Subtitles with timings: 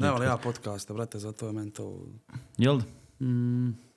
[0.00, 2.06] Ne volim ja podcaste, brate, zato je meni to...
[2.58, 2.78] Jel?
[2.78, 2.84] da?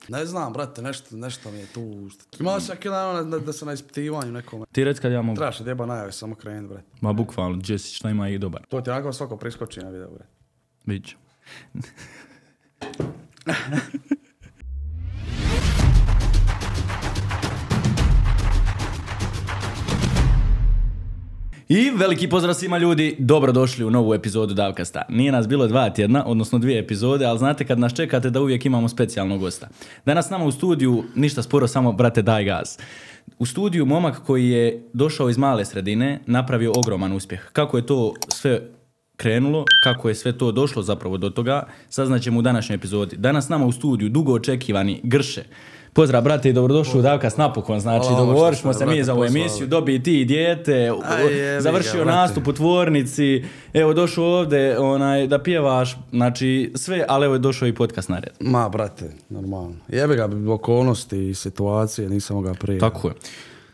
[0.07, 2.09] Ne znam, brate, nešto, nešto mi je tu...
[2.39, 4.65] Imao sam neki dan da, da sam na ispitivanju nekome.
[4.71, 5.35] Ti reci kad ja mogu.
[5.35, 6.87] Trebaš odjeba najave, samo krenut, brate.
[7.01, 8.65] Ma bukvalno, Jesse šta ima i dobar.
[8.69, 10.29] To ti onako svako priskoči na video, brate.
[10.85, 11.15] Vidit
[21.75, 25.01] I veliki pozdrav svima ljudi, dobrodošli u novu epizodu Davkasta.
[25.09, 28.65] Nije nas bilo dva tjedna, odnosno dvije epizode, ali znate kad nas čekate da uvijek
[28.65, 29.67] imamo specijalnog gosta.
[30.05, 32.77] Danas nama u studiju, ništa sporo, samo brate daj gaz.
[33.39, 37.49] U studiju momak koji je došao iz male sredine, napravio ogroman uspjeh.
[37.53, 38.61] Kako je to sve
[39.17, 43.17] krenulo, kako je sve to došlo zapravo do toga, saznaćemo u današnjoj epizodi.
[43.17, 45.43] Danas nama u studiju dugo očekivani Grše.
[45.93, 48.05] Pozdrav brate i dobrodošli u Davkas napokon, znači
[48.61, 50.91] smo ste, se mi za ovu emisiju, dobi ti dijete,
[51.59, 53.43] završio nastup u tvornici,
[53.73, 58.19] evo došao ovdje onaj, da pjevaš, znači sve, ali evo je došao i podcast na
[58.19, 58.33] red.
[58.39, 59.75] Ma, brate, normalno.
[59.87, 62.79] Jebe ga okolnosti i situacije, nisam ga prije.
[62.79, 63.13] Tako je.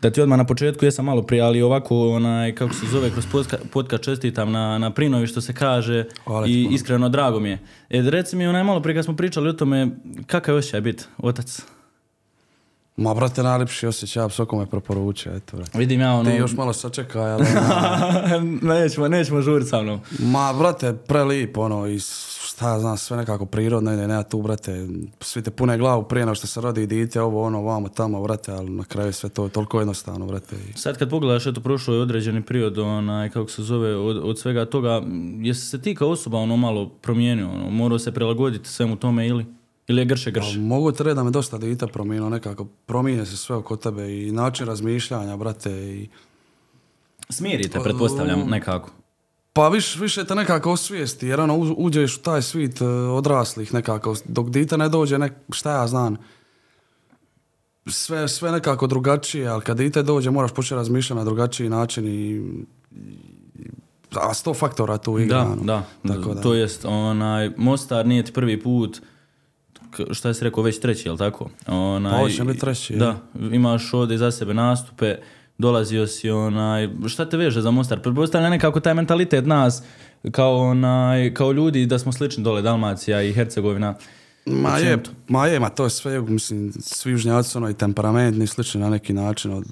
[0.02, 3.26] Da ti odmah na početku jesam malo prije, ali ovako, onaj, kako se zove, kroz
[3.70, 7.58] podcast čestitam na, na prinovi što se kaže Hvala i iskreno drago mi je.
[7.90, 9.88] E, reci mi onaj malo prije kad smo pričali o tome,
[10.26, 11.62] kakav je osjećaj biti otac?
[13.00, 15.78] Ma, brate, najljepši osjećaj, ja bi svakome preporučio, eto, brate.
[15.78, 16.30] Vidim ja ono...
[16.30, 17.42] Ti još malo sačekaj, ali...
[17.42, 20.00] ono, nećemo, nećemo žurit sa mnom.
[20.18, 21.98] Ma, brate, prelip, ono, i
[22.46, 24.86] šta ja znam, sve nekako prirodno ide, nema tu, brate,
[25.20, 28.52] svi te pune glavu prije nego što se rodi dite, ovo, ono, vamo, tamo, brate,
[28.52, 30.56] ali na kraju sve to je toliko jednostavno, brate.
[30.56, 30.78] I...
[30.78, 34.64] Sad kad pogledaš, eto, prošlo je određeni period, onaj, kako se zove, od, od svega
[34.64, 35.02] toga,
[35.40, 39.59] jesi se ti kao osoba ono malo promijenio, ono, morao se prilagoditi svemu tome ili?
[39.90, 40.58] Ili je grše grše?
[40.58, 44.22] A Mogu ti reći da me dosta dita promijenilo, nekako promijene se sve oko tebe
[44.22, 46.08] i način razmišljanja, brate, i...
[47.28, 48.90] Smirite, pretpostavljam, nekako.
[49.52, 54.14] Pa viš, više te nekako osvijesti, jer ono, uđeš u taj svit e, odraslih nekako,
[54.24, 56.16] dok dite ne dođe, nek, šta ja znam,
[57.86, 62.30] sve, sve nekako drugačije, ali kad dite dođe moraš početi razmišljati na drugačiji način i,
[62.90, 63.70] i
[64.14, 65.38] a sto faktora tu igra.
[65.38, 65.62] Da, ono.
[65.62, 66.40] da, Tako da.
[66.40, 69.00] to jest, onaj, Mostar nije ti prvi put,
[70.10, 71.50] šta si rekao, već treći, jel tako?
[71.66, 73.16] Onaj, Pa ovo će biti treći, Da,
[73.52, 75.16] imaš ovdje za sebe nastupe,
[75.58, 78.00] dolazio si, onaj, šta te veže za Mostar?
[78.00, 79.82] Pretpostavljam nekako taj mentalitet nas,
[80.30, 83.94] kao, onaj, kao ljudi da smo slični dole, Dalmacija i Hercegovina.
[84.46, 88.80] Ma je, ma je, ma to je sve, mislim, svi južnjaci ono i temperamentni, slični
[88.80, 89.64] na neki način, od,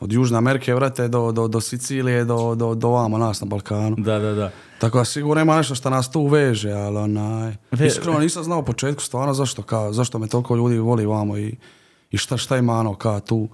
[0.00, 3.96] od Južne Amerike, vrate, do, do, do Sicilije, do, do, do vamo nas na Balkanu.
[3.98, 4.50] Da, da, da.
[4.78, 8.58] Tako da sigurno ima nešto što nas tu veže, ali onaj, Ve- iskreno nisam znao
[8.58, 11.54] u početku stvarno zašto, ka, zašto me toliko ljudi voli vamo i,
[12.10, 13.48] i šta, šta ima ono ka tu.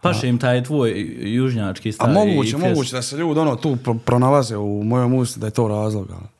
[0.00, 2.10] Paše im taj tvoj južnjački A stav.
[2.10, 5.50] i moguće, moguće da se ljudi ono tu pro- pronalaze u mojoj muzici da je
[5.50, 6.08] to razlog.
[6.10, 6.37] ali-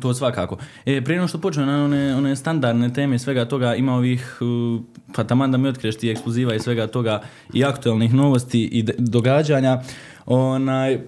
[0.00, 0.56] To svakako.
[0.86, 4.80] E, prije nego što počnem na one, one standardne teme svega toga, ima ovih, uh,
[5.14, 7.22] pa taman da mi otkriješ ti ekskluziva i svega toga
[7.54, 9.82] i aktualnih novosti i d- događanja.
[10.26, 11.00] Onaj,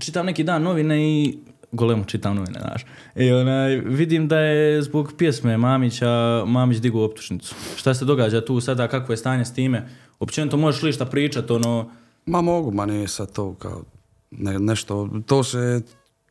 [0.00, 1.38] čitam neki dan novine i
[1.72, 2.84] golemo čitam novine, znaš.
[3.16, 7.54] I onaj, vidim da je zbog pjesme Mamića, Mamić digu optužnicu.
[7.76, 9.88] Šta se događa tu sada, kako je stanje s time?
[10.20, 11.90] Općenito možeš li šta pričat, ono,
[12.26, 13.82] Ma mogu, ma nije sad to kao
[14.30, 15.82] ne, nešto, to se,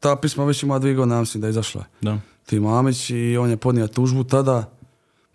[0.03, 1.85] ta pisma već ima dvije godine, mislim da je izašla.
[2.01, 2.19] da.
[2.45, 4.69] Ti Mamić i on je podnio tužbu tada,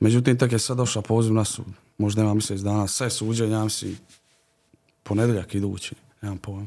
[0.00, 1.64] međutim tek je sad došao poziv na sud.
[1.98, 3.98] Možda nema mjesec dana, sve suđenja, ja mislim,
[5.02, 6.66] ponedjeljak idući, nemam pojma.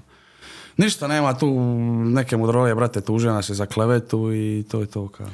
[0.77, 1.59] Ništa nema tu
[2.05, 5.27] neke mudrolije, brate, tuže nas je za klevetu i to je to kao.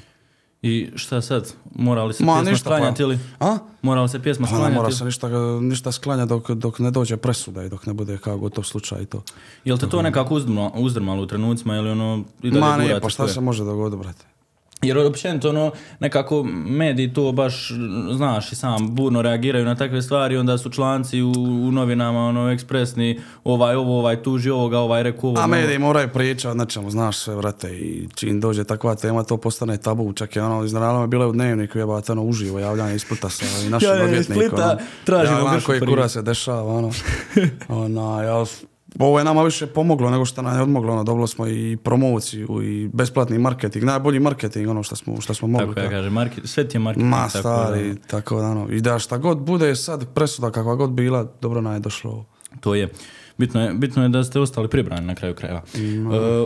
[0.62, 1.54] I šta sad?
[1.76, 2.76] Mora li se Ma, pjesma ništa, pa.
[2.76, 3.20] sklanjati ili?
[3.40, 3.58] A?
[3.82, 4.76] Mora li se pjesma Pa ne sklanjati?
[4.76, 5.30] mora se ništa,
[5.62, 9.06] ništa sklanja dok, dok ne dođe presuda i dok ne bude kao gotov slučaj i
[9.06, 9.24] to.
[9.66, 13.10] Jel te to nekako uzdrmalo, uzdrmalo u trenucima ili ono i dalje Ma gurate pa
[13.10, 14.26] šta se može dogoditi, brate?
[14.88, 17.72] Jer općenito ono, nekako mediji to baš,
[18.12, 21.32] znaš i sam, burno reagiraju na takve stvari, onda su članci u,
[21.68, 25.38] u novinama, ono, ekspresni, ovaj, ovo, ovaj, tuži ovoga, ovaj, reku ovo.
[25.40, 25.48] A ono.
[25.48, 30.14] mediji moraju pričati nečemu, znaš sve, vrate, i čim dođe takva tema, to postane tabu,
[30.14, 33.30] čak je ono, iznenadilo me bilo je u dnevniku, jebate, ono, uživo javljanje iz Splita
[33.30, 34.48] sa našim iz odvjetnikom.
[34.48, 34.80] Splita, ono.
[35.04, 36.92] tražimo ja, koji kura se dešava, ono,
[37.68, 38.46] ona, ja,
[39.00, 42.62] ovo je nama više pomoglo nego što nam je odmoglo, ono, dobili smo i promociju
[42.64, 45.76] i besplatni marketing, najbolji marketing, ono što smo, što smo mogli.
[45.76, 47.10] Tako ja kažem, market, sve ti je marketing.
[47.10, 51.28] Ma stari, tako da ono, i da šta god bude sad presuda kakva god bila,
[51.42, 52.26] dobro nam je došlo.
[52.60, 52.90] To je.
[53.38, 55.62] Bitno je, bitno je da ste ostali pribrani na kraju krajeva.
[55.76, 55.80] E,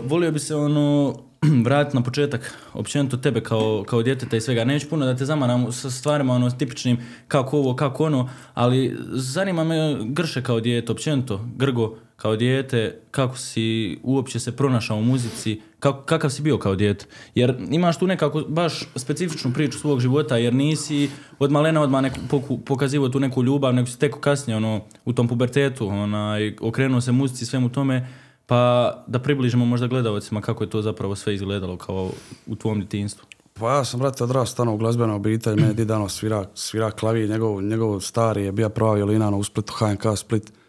[0.06, 1.16] volio bi se ono
[1.66, 4.64] vratiti na početak općenito tebe kao, kao djeteta i svega.
[4.64, 9.64] Neću puno da te zamaram sa stvarima ono tipičnim kako ovo, kako ono, ali zanima
[9.64, 15.62] me Grše kao dijete, općenito, Grgo, kao dijete, kako si uopće se pronašao u muzici,
[15.80, 17.06] kako, kakav si bio kao dijete?
[17.36, 21.10] Jer imaš tu nekako baš specifičnu priču svog života, jer nisi
[21.40, 25.14] od malena odmah neku, poku, pokazivao tu neku ljubav, nego si tek kasnije ono, u
[25.14, 28.08] tom pubertetu onaj, okrenuo se muzici svemu tome,
[28.46, 32.12] pa da približimo možda gledalcima kako je to zapravo sve izgledalo kao
[32.48, 33.26] u tvom djetinstvu.
[33.54, 37.62] Pa ja sam, brate, odrastao u glazbenoj obitelji, meni je dano svira, svira klavir, njegov,
[37.62, 40.61] njegov stari je bio prva violina ono, u Splitu, HNK Split.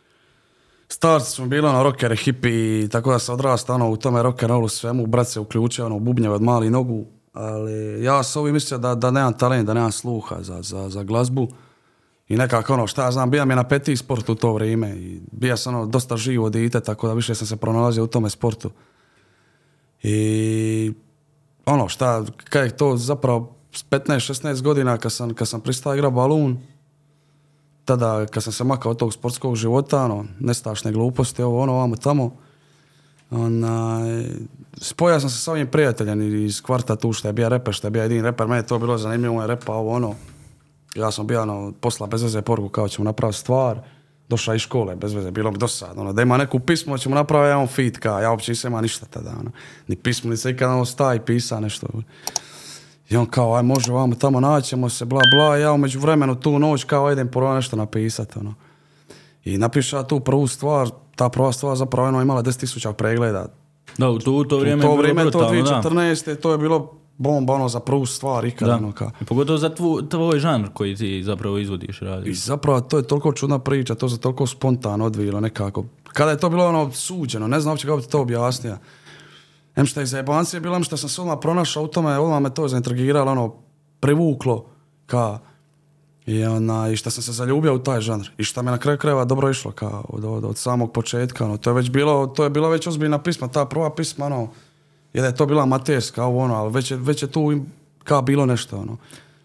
[0.92, 5.06] Starci smo bili ono rockere, hipi, tako da sam odrastao ono, u tome rock'n'rollu svemu,
[5.06, 8.94] brat se uključio ono, u bubnjeve od mali nogu, ali ja sam uvijek mislio da,
[8.94, 11.48] da nemam talent, da nemam sluha za, za, za glazbu.
[12.28, 15.20] I nekako ono, šta ja znam, bija mi na peti sport u to vrijeme i
[15.32, 18.70] bija sam ono, dosta živo dite, tako da više sam se pronalazio u tome sportu.
[20.02, 20.92] I
[21.66, 26.14] ono šta, kaj je to zapravo s 15-16 godina kad sam, kad sam pristao igrati
[26.14, 26.58] balun,
[27.84, 31.96] tada kad sam se makao od tog sportskog života, ono, nestašne gluposti, ovo ono, ovamo
[31.96, 32.36] tamo,
[33.30, 34.24] onaj,
[34.80, 37.90] spojao sam se sa ovim prijateljem iz kvarta tu što je bio reper, što je
[37.90, 40.14] bio jedini reper, meni je to bilo zanimljivo, on je repa ovo ono,
[40.94, 43.78] ja sam bio ono, posla bez veze poruku kao ćemo napraviti stvar,
[44.28, 47.48] došao iz škole, bez veze, bilo bi dosadno, ono, da ima neku pismo, ćemo napraviti
[47.48, 49.50] jedan fit, ka, ja uopće nisam imao ništa tada, ono,
[49.88, 51.86] ni pismo, ni se ikad ono sta i pisa nešto.
[53.12, 56.58] I on kao, aj može vamo tamo naćemo se, bla bla, ja umeđu vremenu tu
[56.58, 58.54] noć kao idem prvo nešto napisati, ono.
[59.44, 63.46] I napiša ja tu prvu stvar, ta prva stvar zapravo ono imala 10.000 pregleda.
[63.98, 65.90] Da, u to, u to vrijeme to je bilo vrijeme, to brutalno, da.
[65.90, 66.36] 2014.
[66.36, 68.76] to je bilo bomba ono za prvu stvar ikad, Da.
[68.76, 69.10] ono kao.
[69.20, 72.44] I pogotovo za tvu, tvoj žanr koji ti zapravo izvodiš, I radiš.
[72.44, 75.84] zapravo to je toliko čudna priča, to se toliko spontano odvilo nekako.
[76.12, 78.76] Kada je to bilo ono suđeno, ne znam uopće kako bi to objasnio.
[79.76, 82.54] Em što je zajebancija bilo, em što sam se odmah pronašao u tome, odmah me
[82.54, 83.54] to zaintrigiralo, ono,
[84.00, 84.66] privuklo,
[85.06, 85.38] ka,
[86.26, 88.28] i, ona, i što sam se zaljubio u taj žanr.
[88.38, 91.56] I što me na kraju krajeva dobro išlo, kao, od, od, od samog početka, ono,
[91.56, 94.48] to je već bilo, to je bila već ozbiljna pisma, ta prva pisma, ono,
[95.12, 97.60] je da je to bila amaterska, ovo ono, ali već je, već je tu
[98.04, 98.96] kao bilo nešto, ono.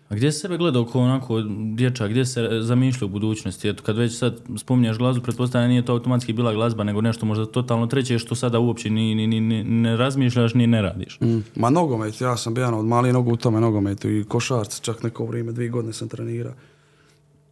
[0.10, 1.42] A gdje si sebe gledao kao onako
[1.74, 3.70] dječak, gdje se zamišlja u budućnosti?
[3.70, 7.46] Eto, kad već sad spominješ glazbu, pretpostavljam nije to automatski bila glazba, nego nešto možda
[7.46, 11.20] totalno treće što sada uopće ni, ni, ni, ni- ne razmišljaš ni ne radiš.
[11.22, 11.38] Mm.
[11.56, 15.26] Ma nogomet, ja sam bio od mali nogu u tome nogometu i košarc, čak neko
[15.26, 16.54] vrijeme, dvije godine sam trenirao.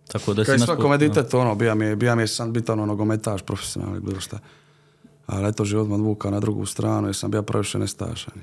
[0.08, 1.08] Tako da si Kaj svakome sport- da.
[1.08, 4.40] ditetu, ono, bija mi, je- bija mi je san biti ono nogometaš, profesionalni, bilo šta.
[5.26, 8.34] Ali eto, život me odvukao na drugu stranu jer sam bio previše nestašan.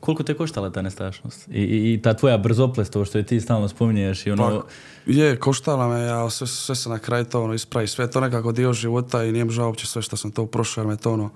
[0.00, 1.48] Koliko te koštala ta nestašnost?
[1.48, 4.60] I, i, i ta tvoja brzoplest, ovo što je ti stalno spominješ i ono...
[4.60, 4.66] Pa,
[5.06, 8.20] je, koštala me, ja sve, sve se na kraju to ono, ispravi, sve je to
[8.20, 10.96] nekako dio života i nije mi žao uopće sve što sam to prošao jer me
[10.96, 11.30] to ono,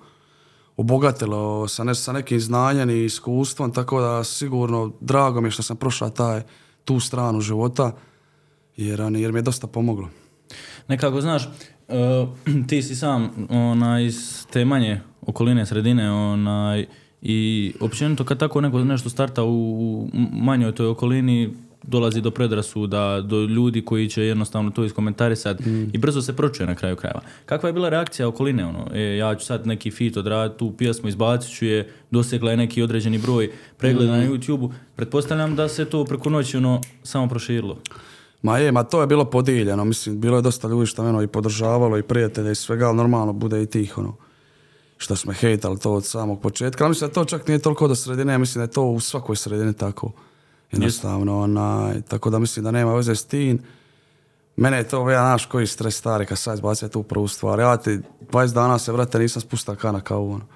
[0.77, 5.63] obogatilo sa, ne, sa nekim znanjem i iskustvom, tako da sigurno drago mi je što
[5.63, 6.43] sam prošao taj,
[6.85, 7.93] tu stranu života
[8.77, 10.09] jer, jer mi je dosta pomoglo.
[10.89, 11.49] Nekako, znaš,
[11.89, 12.27] e,
[12.69, 16.87] ti si sam onaj, iz te manje okoline, sredine, onaj,
[17.23, 21.51] i općenito kad tako neko nešto starta u manjoj toj okolini,
[21.83, 26.75] dolazi do predrasuda, do ljudi koji će jednostavno to iskomentarisati i brzo se pročuje na
[26.75, 27.21] kraju krajeva.
[27.47, 28.67] Kakva je bila reakcija okoline?
[28.67, 32.57] Ono, e, ja ću sad neki fit odraditi, tu pjesmu izbacit ću je, dosegla je
[32.57, 34.71] neki određeni broj pregleda na YouTube-u.
[34.97, 37.79] Pretpostavljam da se to preko noći ono, samo proširilo.
[38.43, 41.23] Ma je, ma to je bilo podijeljeno, mislim, bilo je dosta ljudi što me ono
[41.23, 44.17] i podržavalo i prijatelja i svega, ali normalno bude i tih, ono,
[45.03, 46.85] što smo hejtali to od samog početka.
[46.85, 49.37] Ali mislim da to čak nije toliko do sredine, mislim da je to u svakoj
[49.37, 50.11] sredini tako.
[50.73, 53.59] Jednostavno, onaj, tako da mislim da nema veze s tim.
[54.57, 57.59] Mene je to, ja znaš koji stres stari kad sad izbacio tu prvu stvar.
[57.59, 60.47] Ja ti 20 dana se, vrate, nisam spustao kana kao ono.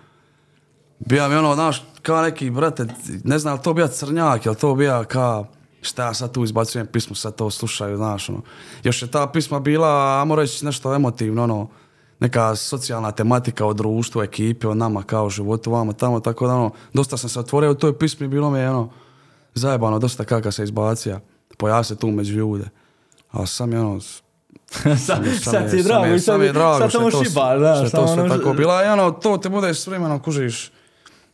[0.99, 2.87] Bija mi ono, znaš, kao neki, brate,
[3.25, 5.47] ne znam, to bija crnjak, je li to bija kao,
[5.83, 8.43] šta ja sad tu izbacujem pismo, sad to slušaju, znaš, ono.
[8.83, 11.69] Još je ta pisma bila, ajmo reći, nešto emotivno, ono,
[12.21, 16.71] neka socijalna tematika o društvu, ekipi, o nama kao životu, vamo tamo, tako da, ono,
[16.93, 18.89] dosta sam se otvorio u toj pismi, bilo mi je, ono,
[19.55, 21.21] zajebano, dosta kaka se izbacija,
[21.59, 22.65] pojavio se tu među ljude.
[23.31, 26.93] A sam je, ono, sad, sam sad ti je sam drago sam sad, drago sad
[26.93, 28.85] samo sve- da, što je samo to sve ono- tako bilo.
[28.85, 30.73] I ono, to te bude s vremenom kužiš.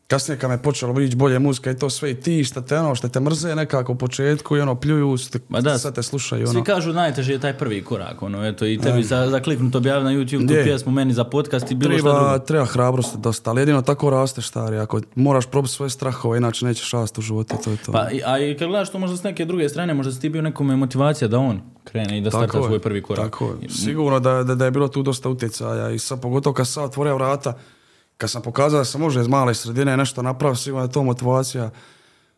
[0.06, 2.94] Kasnije kad me počelo ići bolje muzika i to sve i ti što te ono
[2.94, 6.47] što te mrze nekako u početku i ono pljuju, ste, Ma da, sad te slušaju
[6.47, 6.64] Svi ono.
[6.64, 10.11] kažu najteži je taj prvi korak, ono, eto, i tebi za, za kliknut objavi na
[10.11, 10.64] YouTube tu Je.
[10.64, 12.38] pjesmu, meni za podcast i bilo šta Treba, drugo.
[12.38, 16.90] treba hrabrosti dosta, ali jedino tako rasteš stari, ako moraš probati svoje strahove, inače nećeš
[16.92, 17.92] rasti u životu, to je to.
[17.92, 20.42] Pa, a i kad gledaš to možda s neke druge strane, možda si ti bio
[20.42, 23.25] nekome motivacija da on krene i da starta je, svoj prvi korak.
[23.25, 23.68] Tako je.
[23.68, 27.14] Sigurno da, da, da je bilo tu dosta utjecaja i sad pogotovo kad sam otvorio
[27.14, 27.59] vrata,
[28.23, 31.71] kad sam pokazao da se može iz male sredine nešto napraviti, sigurno je to motivacija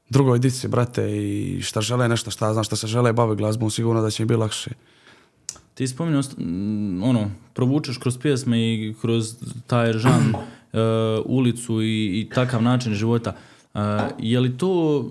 [0.09, 4.03] drugoj dici, brate, i šta žele nešto, šta znam, šta se žele baviti glazbom, sigurno
[4.03, 4.71] da će im biti lakše.
[5.75, 9.35] ti spominjao, st- mm, ono, provučeš kroz pjesme i kroz
[9.67, 10.33] taj žan,
[10.73, 10.79] e,
[11.25, 13.37] ulicu i, i takav način života.
[13.75, 13.79] E,
[14.19, 15.05] je li to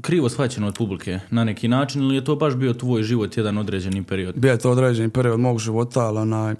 [0.00, 3.58] krivo shvaćeno od publike na neki način ili je to baš bio tvoj život jedan
[3.58, 4.34] određeni period?
[4.36, 6.54] Bio je to određeni period mog života, ali onaj,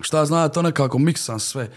[0.00, 1.68] šta zna, to nekako miksam sve.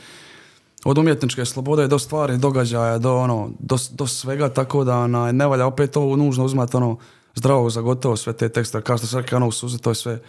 [0.86, 5.48] Od umjetničke slobode do stvari, događaja, do ono, do, do svega, tako da onaj, ne
[5.48, 6.98] valja opet to nužno uzmati ono
[7.36, 9.96] zdravog za gotovo sve te tekste, kao što se rekao, ono u suze, to je
[9.96, 10.20] sve,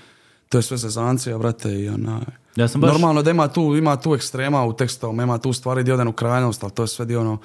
[0.49, 2.21] to je sve zezancija, brate, i onaj,
[2.57, 2.93] Ja sam baš...
[2.93, 6.63] Normalno da ima tu, ima tu ekstrema u tekstovima, ima tu stvari ode u krajnost,
[6.63, 7.39] ali to je sve dio, ono,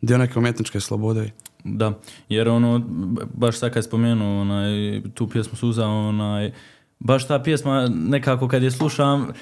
[0.00, 1.30] dio neke umjetničke slobode.
[1.64, 1.92] Da,
[2.28, 2.82] jer ono,
[3.34, 6.52] baš sad kad spomenuo onaj, tu pjesmu Suza, onaj,
[7.00, 9.32] baš ta pjesma nekako kad je slušam,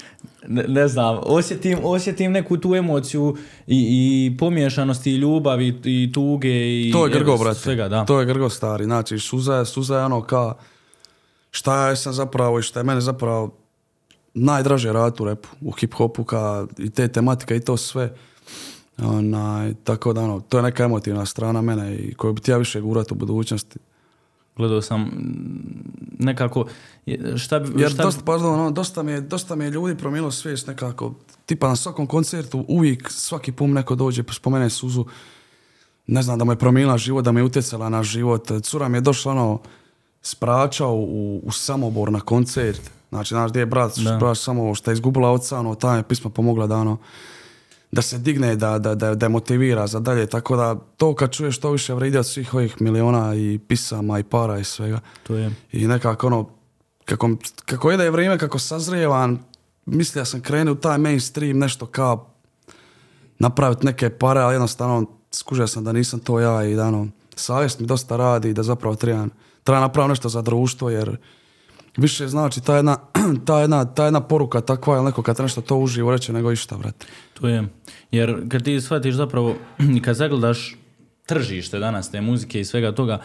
[0.47, 3.35] ne, ne znam, osjetim, osjetim neku tu emociju
[3.67, 7.59] i, i pomiješanosti i ljubavi i tuge i To je Grgo, brate.
[7.59, 8.05] svega, da.
[8.05, 8.83] To je Grgo stari.
[8.83, 10.53] Znači, suza je, suza je ono ka
[11.51, 13.57] šta ja sam zapravo i šta je mene zapravo
[14.33, 18.13] najdraže raditi u repu, u hip-hopu, ka, i te tematike i to sve.
[18.97, 22.57] Onaj, tako da ono, to je neka emotivna strana mene i koju bi ti ja
[22.57, 23.79] više gurati u budućnosti.
[24.57, 25.87] Gledao sam mm,
[26.19, 26.65] nekako,
[27.37, 27.81] šta bi...
[27.81, 31.13] Jer šta dosta, pardon, ono, dosta, mi je, dosta mi je ljudi promijenilo svijest nekako.
[31.45, 35.05] Tipa na svakom koncertu uvijek svaki pum neko dođe spomene suzu.
[36.07, 38.51] Ne znam da mu je promijenila život, da mu je utjecala na život.
[38.63, 39.59] Cura mi je došla ono
[40.21, 42.81] s Prača u, u Samobor na koncert.
[43.09, 44.17] Znači, znaš, gdje je brat, Da.
[44.17, 46.97] brat Samobor, što je izgubila oca, ono, ta je pisma pomogla da ono,
[47.91, 50.25] da se digne, da, da, da, da motivira za dalje.
[50.27, 54.23] Tako da to kad čuješ to više vridi od svih ovih miliona i pisama i
[54.23, 54.99] para i svega.
[55.23, 56.49] To je, I nekako ono,
[57.05, 57.29] kako,
[57.65, 59.45] kako ide vrijeme, kako sazrijevam,
[59.85, 62.33] mislio sam krenuo u taj mainstream, nešto kao
[63.39, 67.79] napraviti neke pare, ali jednostavno skužio sam da nisam to ja i da ono, savjest
[67.79, 69.29] mi dosta radi i da zapravo trebam,
[69.63, 71.17] treba napraviti nešto za društvo jer
[71.97, 72.97] više znači ta jedna,
[73.45, 76.77] ta jedna, ta jedna poruka takva ili neko kad nešto to uživo reće nego išta,
[76.77, 77.05] brate.
[77.33, 77.63] To je,
[78.11, 79.55] jer kad ti shvatiš zapravo,
[80.05, 80.75] kad zagledaš
[81.25, 83.21] tržište danas te muzike i svega toga,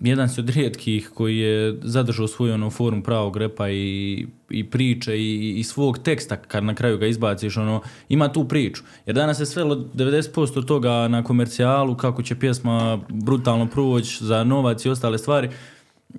[0.00, 5.18] jedan si od rijetkih koji je zadržao svoju ono formu pravog repa i, i priče
[5.18, 8.82] i, i svog teksta kad na kraju ga izbaciš, ono, ima tu priču.
[9.06, 14.84] Jer danas je svelo 90% toga na komercijalu, kako će pjesma brutalno proći za novac
[14.84, 15.50] i ostale stvari.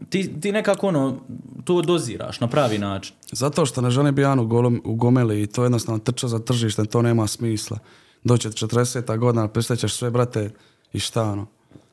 [0.09, 1.17] Ti, ti nekako ono,
[1.63, 3.15] to doziraš na pravi način.
[3.31, 6.85] Zato što ne želim bijan u, golom, u gomeli i to jednostavno trča za tržištem,
[6.85, 7.79] to nema smisla.
[8.23, 9.17] Doće 40.
[9.17, 10.51] godina, ćeš sve, brate,
[10.93, 11.47] i šta ono?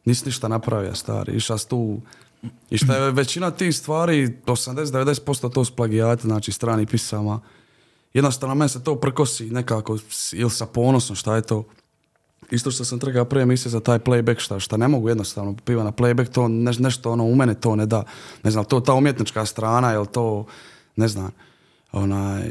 [0.04, 1.37] Nisi ništa napravio, stari.
[1.37, 2.00] Iša tu...
[2.71, 7.40] I šta je većina tih stvari, 80-90% to su plagijati, znači strani pisama.
[8.14, 9.99] Jednostavno, meni se to prkosi nekako,
[10.33, 11.64] ili sa ponosom, šta je to?
[12.51, 15.85] Isto što sam trgao prije misle za taj playback, šta, šta ne mogu jednostavno piva
[15.85, 18.03] na playback, to ne, nešto ono u mene to ne da.
[18.43, 20.47] Ne znam, to ta umjetnička strana, jel to,
[20.97, 21.31] ne znam,
[21.93, 22.43] onaj,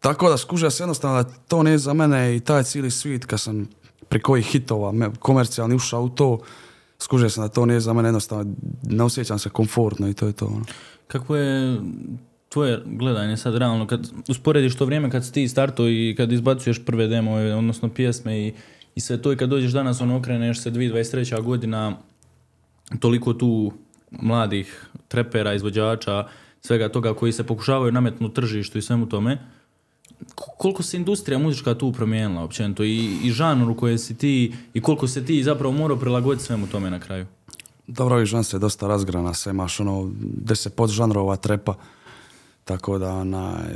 [0.00, 3.40] tako da skužio se jednostavno da to nije za mene i taj cijeli svijet kad
[3.40, 3.68] sam
[4.08, 6.38] pri kojih hitova me, komercijalni ušao u to,
[6.98, 10.32] skužio sam da to nije za mene jednostavno, ne osjećam se komfortno i to je
[10.32, 10.46] to.
[10.46, 10.64] Ono.
[11.08, 11.80] Kako je
[12.48, 16.84] tvoje gledanje sad realno, kad usporediš to vrijeme kad si ti starto i kad izbacuješ
[16.84, 18.52] prve demove, odnosno pjesme i,
[18.94, 21.42] i sve to i kad dođeš danas, ono okreneš se 2023.
[21.42, 21.96] godina,
[23.00, 23.72] toliko tu
[24.10, 26.26] mladih trepera, izvođača,
[26.60, 29.38] svega toga koji se pokušavaju nametnuti tržištu i svemu tome,
[30.34, 35.08] koliko se industrija muzička tu promijenila općenito i, i žanru koje si ti i koliko
[35.08, 37.26] se ti zapravo morao prilagoditi svemu tome na kraju.
[37.86, 41.74] Dobro, ovih žan se dosta razgrana, se imaš ono deset podžanrova trepa,
[42.68, 43.74] tako da onaj,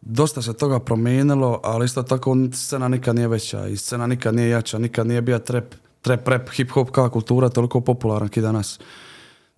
[0.00, 4.48] dosta se toga promijenilo, ali isto tako scena nikad nije veća i scena nikad nije
[4.48, 5.64] jača, nikad nije bio trap,
[6.00, 8.80] trap, rap, hip hop kao kultura toliko popularan ki danas.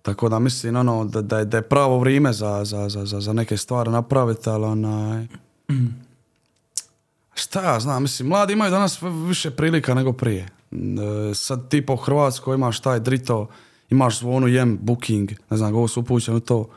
[0.01, 3.33] Tako da mislim ono, da, da, je, da je pravo vrijeme za, za, za, za,
[3.33, 5.27] neke stvari napraviti, ali onaj...
[7.33, 10.49] Šta ja znam, mislim, mladi imaju danas više prilika nego prije.
[10.71, 13.47] E, sad tipa u Hrvatskoj imaš taj drito,
[13.89, 16.67] imaš zvonu jem, booking, ne znam, ovo su upućeni u to.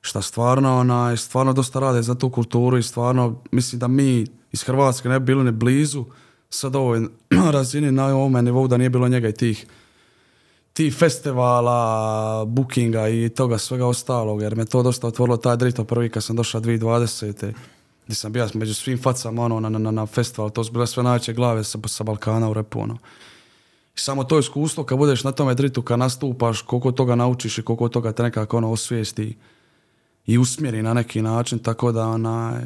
[0.00, 4.62] Šta stvarno, onaj, stvarno dosta rade za tu kulturu i stvarno mislim da mi iz
[4.62, 6.04] Hrvatske ne bi bili ni blizu
[6.50, 7.00] sad ovoj
[7.56, 9.66] razini na ovome nivou da nije bilo njega i tih
[10.72, 16.10] ti festivala, bookinga i toga svega ostalog, jer me to dosta otvorilo taj drito prvi
[16.10, 17.52] kad sam došao 2020.
[18.04, 21.02] Gdje sam bio među svim facama ono, na, na, na festival, to su bile sve
[21.02, 22.80] najveće glave sa, sa Balkana u repu.
[22.80, 22.98] Ono.
[23.96, 27.62] I samo to iskustvo kad budeš na tome dritu, kad nastupaš, koliko toga naučiš i
[27.62, 29.36] koliko toga te nekako ono osvijesti
[30.26, 32.62] i usmjeri na neki način, tako da onaj,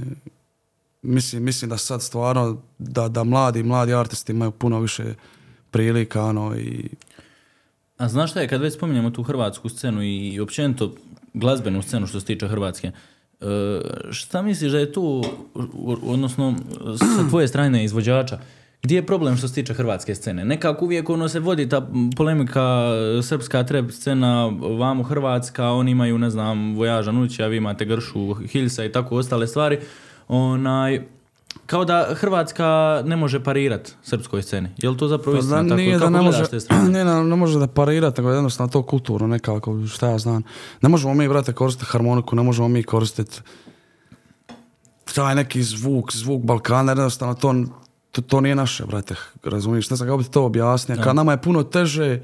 [1.02, 5.14] mislim, mislim da sad stvarno da, da mladi, mladi artisti imaju puno više
[5.70, 6.88] prilika ono, i
[7.98, 10.94] A znaš šta je, kad već spominjemo tu hrvatsku scenu i općenito
[11.34, 12.92] glazbenu scenu što se tiče Hrvatske,
[13.44, 13.80] E,
[14.10, 15.24] šta misliš da je tu,
[16.02, 16.54] odnosno
[16.98, 18.38] sa tvoje strane izvođača,
[18.84, 20.44] gdje je problem što se tiče hrvatske scene?
[20.44, 24.46] Nekako uvijek ono se vodi ta polemika e, srpska trap scena,
[24.78, 29.46] vamo hrvatska, oni imaju, ne znam, Vojaža Nuća, vi imate Gršu, Hilsa i tako ostale
[29.46, 29.78] stvari.
[30.28, 31.04] Onaj,
[31.66, 34.68] kao da Hrvatska ne može parirat srpskoj sceni.
[34.78, 35.62] Je li to zapravo Pa istina?
[35.62, 35.76] da tako?
[35.76, 39.26] nije da ne može, ne, ne, ne može da parira, tako je jednostavno to kulturno
[39.26, 40.42] nekako, šta ja znam.
[40.82, 43.40] Ne možemo mi, brate, koristiti harmoniku, ne možemo mi koristiti
[45.14, 47.54] taj neki zvuk, zvuk Balkana, jednostavno to,
[48.14, 51.02] to, to nije naše, brate, razumiješ, ne znam kako bi to objasnio.
[51.04, 52.20] Kad nama je puno teže e,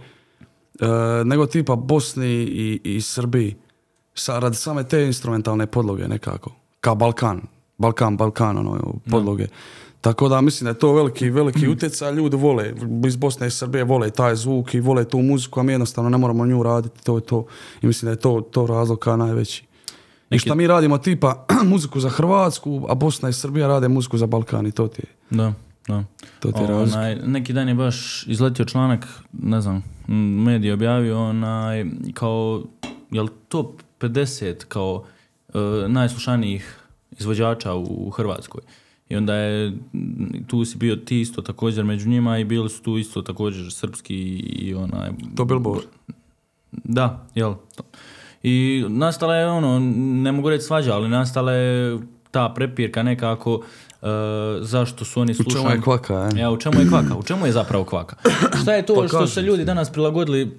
[1.25, 3.57] nego tipa Bosni i, i Srbiji,
[4.15, 7.41] sa, radi same te instrumentalne podloge nekako, kao Balkan,
[7.79, 9.47] Balkan, Balkan, ono, podloge.
[10.01, 12.75] Tako da mislim da je to veliki, veliki utjecaj, ljudi vole,
[13.07, 16.19] iz Bosne i Srbije vole taj zvuk i vole tu muziku, a mi jednostavno ne
[16.19, 17.47] moramo nju raditi, to je to.
[17.83, 19.65] I mislim da je to, to razlog kao najveći.
[20.31, 24.27] I šta mi radimo tipa muziku za Hrvatsku, a Bosna i Srbija rade muziku za
[24.27, 25.37] Balkan i to ti je.
[25.37, 25.53] Da,
[25.91, 26.05] da.
[26.41, 29.85] To ti je onaj, neki dan je baš izletio članak, ne znam,
[30.45, 32.63] medij objavio, onaj, kao,
[33.11, 35.05] jel top 50 kao
[35.55, 36.81] e, najslušanijih
[37.19, 38.61] izvođača u, u Hrvatskoj.
[39.09, 39.79] I onda je,
[40.47, 44.15] tu si bio ti isto također među njima i bili su tu isto također srpski
[44.39, 45.11] i onaj...
[45.37, 45.85] To Billboard.
[46.73, 47.55] Da, jel?
[47.77, 47.83] to.
[48.43, 49.79] I nastala je ono,
[50.23, 51.99] ne mogu reći svađa, ali nastala je
[52.31, 53.63] ta prepirka nekako
[54.03, 54.07] e,
[54.61, 55.75] zašto su oni U čemu slušali...
[55.75, 56.39] je kvaka, e?
[56.39, 57.17] Ja, u čemu je kvaka?
[57.17, 58.17] U čemu je zapravo kvaka?
[58.63, 60.59] Šta je to Pa što se ljudi danas prilagodili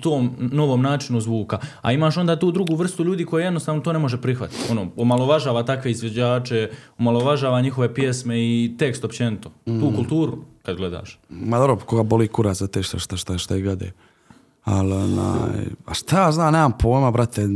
[0.00, 1.58] tom novom načinu zvuka?
[1.82, 4.62] A imaš onda tu drugu vrstu ljudi koji jednostavno to ne može prihvatiti.
[4.70, 9.50] Ono, omalovažava takve izvođače, omalovažava njihove pjesme i tekst općenito.
[9.66, 9.80] Mm.
[9.80, 11.18] Tu kulturu, kad gledaš.
[11.28, 13.92] Ma dobro, koga boli kurac za te šta, šta, šta, šta ih gade.
[14.64, 14.94] Ali,
[15.86, 17.48] a šta ja znam, nemam pojma, brate.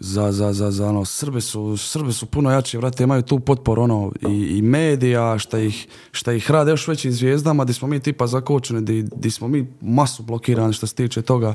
[0.00, 3.82] Za, za, za, za ono, Srbi su, Srbi su puno jači, brate, imaju tu potporu,
[3.82, 8.00] ono, i, i medija, šta ih, šta ih rade još većim zvijezdama, di smo mi
[8.00, 11.54] tipa zakočeni, di, di smo mi masu blokirani što se tiče toga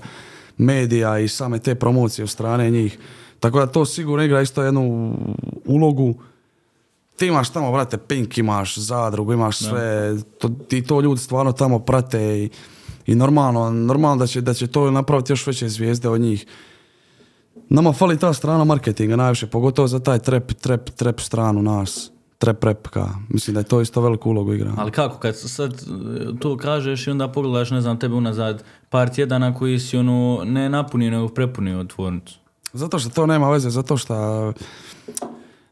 [0.58, 2.98] medija i same te promocije od strane njih.
[3.40, 5.16] Tako da to sigurno igra isto jednu
[5.66, 6.16] ulogu
[7.16, 11.80] ti imaš tamo, brate, Pink imaš, Zadrugu, imaš sve, to, ti to ljudi stvarno tamo
[11.80, 12.50] prate i,
[13.08, 16.46] i normalno, normalno da će, da će to napraviti još veće zvijezde od njih.
[17.70, 22.64] Nama fali ta strana marketinga najviše, pogotovo za taj trap, trap, trap stranu nas, trap
[22.64, 23.10] rap, ka.
[23.30, 24.74] Mislim da je to isto veliku ulogu igra.
[24.78, 29.10] Ali kako, kad sad e, to kažeš i onda pogledaš, ne znam, tebe unazad par
[29.10, 32.40] tjedana koji si ono ne napunio, nego prepunio tvornicu.
[32.74, 34.16] Zato što to nema veze, zato što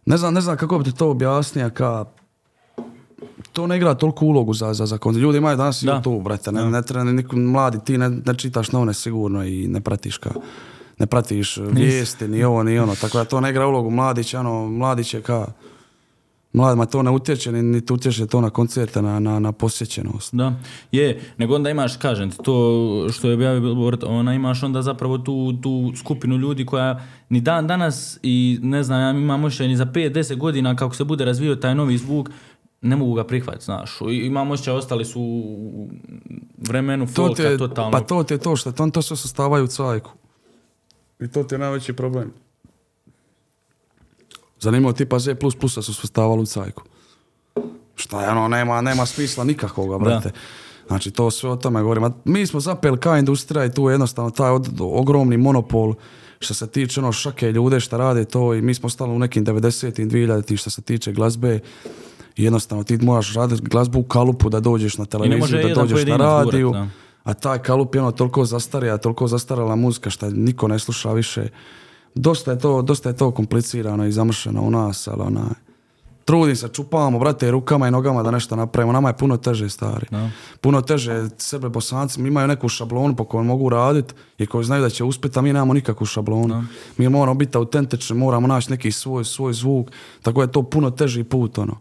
[0.06, 2.06] ne znam, ne znam kako bi ti to objasnio ka
[3.54, 4.98] to ne igra toliko ulogu za, za, za.
[5.16, 6.02] Ljudi imaju danas Da.
[6.06, 9.68] YouTube, brate, ne, ne treba ni niko mladi, ti ne, ne čitaš novine sigurno i
[9.68, 10.30] ne pratiš ka,
[11.00, 13.90] ne pratiš vijesti, ni ovo, ni ono, tako da to ne igra ulogu.
[13.90, 15.48] Mladić, ono, mladić je ka,
[16.54, 20.36] mladima to ne utječe, ni, niti utječe to na koncerte, na, na, na posjećenost.
[20.36, 20.54] Da,
[20.92, 25.18] je, nego onda imaš, kažem ti, to što je objavio Billboard, ona imaš onda zapravo
[25.18, 29.76] tu, tu skupinu ljudi koja ni dan danas i ne znam, ja imam osjećaj ni
[29.76, 32.30] za 5-10 godina kako se bude razvio taj novi zvuk,
[32.82, 33.98] ne mogu ga prihvatiti, znaš.
[34.12, 35.90] Imam osjećaj, ostali su u
[36.58, 37.92] vremenu To folka ti je, totalno.
[37.92, 40.12] pa to ti je to što to, to sve sastavaju u cajku.
[41.24, 42.32] I to ti je najveći problem.
[44.60, 45.36] Zanimljivo tipa Z++
[45.74, 46.84] su sastavali u cajku.
[47.96, 50.32] Šta je ono, nema, nema smisla nikakvoga, brate.
[50.88, 52.04] Znači to sve o tome govorim.
[52.04, 55.94] A mi smo zapeli ka industrija i tu je jednostavno taj od- ogromni monopol
[56.40, 59.46] što se tiče ono šake ljude što rade to i mi smo stali u nekim
[59.46, 61.60] 90-im, 2000 što se tiče glazbe
[62.36, 66.18] i jednostavno ti moraš raditi glazbu u kalupu da dođeš na televiziju, da dođeš na
[66.18, 66.72] radiju.
[66.72, 66.88] da.
[67.24, 71.48] A taj kalup je ono toliko zastarija, toliko zastarala muzika što niko ne sluša više.
[72.16, 75.54] Dosta je to, dosta je to komplicirano i zamršeno u nas, ali onaj,
[76.26, 78.94] trudim se, čupavamo, brate, rukama i nogama da nešto napravimo.
[78.94, 80.08] Nama je puno teže, stari.
[80.12, 80.30] Da.
[80.62, 84.90] Puno teže, sebe bosanci imaju neku šablonu po kojoj mogu raditi i koji znaju da
[84.90, 86.64] će uspjeti, a mi nemamo nikakvu šablonu.
[86.98, 91.24] Mi moramo biti autentični, moramo naći neki svoj, svoj zvuk, tako je to puno teži
[91.24, 91.78] put, ono.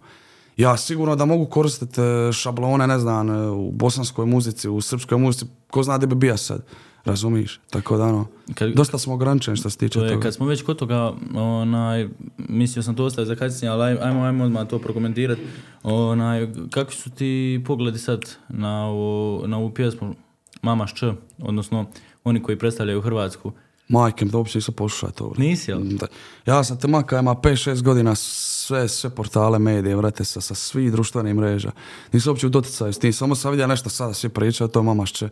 [0.63, 5.19] Ja sigurno da mogu koristiti e, šablone, ne znam, e, u bosanskoj muzici, u srpskoj
[5.19, 6.65] muzici, ko zna gdje bi bija sad,
[7.05, 7.61] razumiješ?
[7.71, 10.23] Tako da, ono, Kad- dosta smo ograničeni što se tiče To je, toga.
[10.23, 14.23] kad smo već kod toga, onaj, mislio sam to ostaviti za kasnije, ali aj- ajmo,
[14.23, 15.41] ajmo odmah to prokomentirati.
[15.83, 17.31] Onaj, kakvi su ti
[17.67, 20.15] pogledi sad na, ovo, na ovu pjesmu
[20.63, 21.03] Mama Šč,
[21.41, 21.87] odnosno
[22.25, 23.53] oni koji predstavljaju Hrvatsku?
[23.93, 25.33] Majke, da uopće nisam poslušao to.
[25.37, 25.81] Nisi, jel?
[25.83, 26.07] Da.
[26.47, 30.93] Ja sam te maka, ima 5-6 godina sve, sve portale, medije, vrate, sa, sa svih
[30.93, 31.71] društvenih mreža.
[32.13, 35.07] Nisam uopće u doticaju s tim, samo sam vidio nešto sada svi pričaju, to mama
[35.07, 35.29] šće.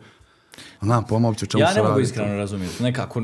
[0.80, 2.82] Znam, pojma uopće čemu Ja ne mogu iskreno razumjeti.
[2.82, 3.22] Nekako,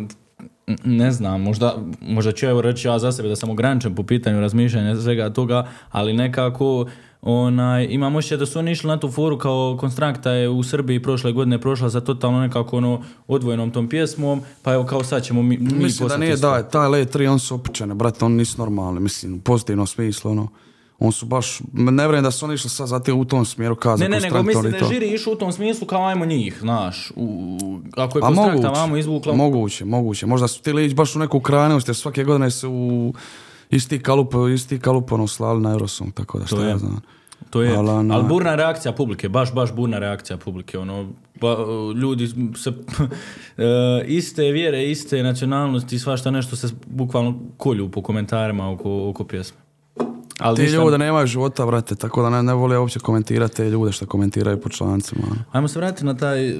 [0.84, 4.40] Ne znam, možda, možda ću evo reći ja za sebe da sam ograničen po pitanju
[4.40, 6.86] razmišljanja svega toga, ali nekako
[7.22, 11.02] onaj, imam osjećaj da su oni išli na tu foru kao Konstrakta je u Srbiji
[11.02, 15.42] prošle godine prošla sa totalno nekako ono odvojenom tom pjesmom, pa evo kao sad ćemo
[15.42, 18.58] mi, mi Mislim da nije da, taj Led 3, on su opičene, brate, oni nisu
[18.58, 20.48] normalni, mislim, u pozitivnom smislu, ono.
[20.98, 24.04] On su baš, ne vjerujem da su oni išli sad zato u tom smjeru kaza
[24.04, 27.12] Ne, ne, nego mislim da je žiri išao u tom smislu kao ajmo njih, znaš.
[27.16, 27.58] U,
[27.96, 29.34] ako je A Konstrakta moguće, vamo izvukla...
[29.34, 30.26] moguće, moguće.
[30.26, 33.14] Možda su htjeli ići baš u neku krajnost, jer svake godine su u
[33.70, 36.68] isti kalup, isti kalup ono slali na Eurosong, tako da je.
[36.68, 37.00] ja znam.
[37.50, 41.08] To je, Ali, ono- ali burna reakcija publike, baš, baš burna reakcija publike, ono,
[41.40, 41.56] pa,
[41.94, 42.72] ljudi se,
[43.58, 43.64] e,
[44.06, 49.58] iste vjere, iste nacionalnosti, svašta nešto se bukvalno kolju po komentarima oko, oko pjesme.
[50.38, 53.64] Ali Ti ništa- ljude nemaju života, brate, tako da ne, ne vole uopće komentirati te
[53.64, 55.22] ljude što komentiraju po člancima.
[55.26, 55.40] ono.
[55.52, 56.54] Ajmo se vratiti na taj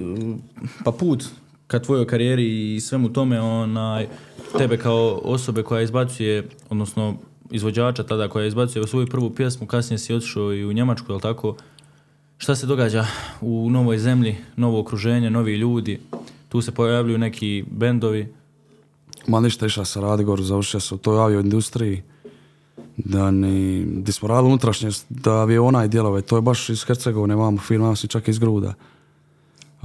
[0.84, 1.24] pa put
[1.66, 4.08] ka tvojoj karijeri i svemu tome, onaj,
[4.58, 7.16] tebe kao osobe koja izbacuje, odnosno
[7.50, 11.56] izvođača tada koja izbacuje svoju prvu pjesmu, kasnije si otišao i u Njemačku, jel tako?
[12.38, 13.06] Šta se događa
[13.40, 16.00] u novoj zemlji, novo okruženje, novi ljudi,
[16.48, 18.28] tu se pojavljuju neki bendovi,
[19.26, 22.02] Ma ništa išao sa Radgoru, završio sam u toj avio industriji.
[22.96, 27.34] Da ni, gdje smo radili unutrašnje da aviona i dijelove, to je baš iz Hercegovine,
[27.34, 28.74] vamo firma si čak iz Gruda.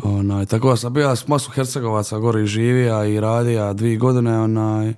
[0.04, 4.40] Onaj, tako da sam bio s masu Hercegovaca gore i živija i radija dvije godine,
[4.40, 4.94] onaj,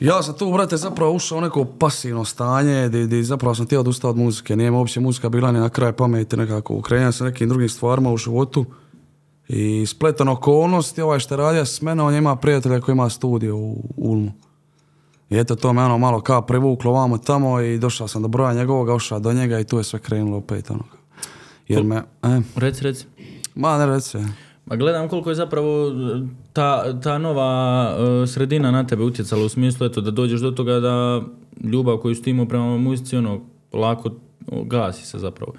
[0.00, 4.10] ja sam tu, brate, zapravo ušao u neko pasivno stanje gdje, zapravo sam htio odustati
[4.10, 4.56] od muzike.
[4.56, 6.74] Nije uopće muzika bila ni na kraju pameti nekako.
[6.74, 8.64] Ukrenio sam nekim drugim stvarima u životu.
[9.48, 13.76] I spletan okolnosti, ovaj što radio s menom, on ima prijatelja koji ima studio u
[13.96, 14.32] Ulmu.
[15.30, 18.52] I eto to me ono malo kao privuklo vamo tamo i došao sam do broja
[18.52, 20.97] njegovoga, ušao do njega i tu je sve krenulo opet ono.
[21.68, 23.06] Jer me, e, reci, reci.
[23.54, 24.18] ma ne reci.
[24.66, 29.48] Ma gledam koliko je zapravo e, ta, ta nova e, sredina na tebe utjecala u
[29.48, 31.22] smislu eto, da dođeš do toga da
[31.64, 33.40] ljubav koju si imao prema muzici ono,
[33.72, 34.10] lako
[34.64, 35.52] gasi se zapravo.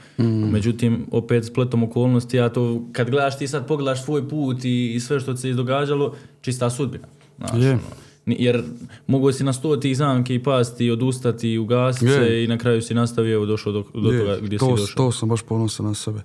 [0.52, 5.00] Međutim, opet spletom okolnosti, ja to kad gledaš ti sad pogledaš svoj put i, i
[5.00, 7.08] sve što se izdogađalo, čista sudbina.
[7.38, 7.72] Znaš, Je.
[7.72, 8.09] ono.
[8.40, 8.64] Jer
[9.08, 12.94] mogu si na sto tih zamki i pasti, odustati, ugasiti se i na kraju si
[12.94, 14.96] nastavio evo, došao do, do toga gdje to, si došao.
[14.96, 16.22] To sam baš ponosan na sebe.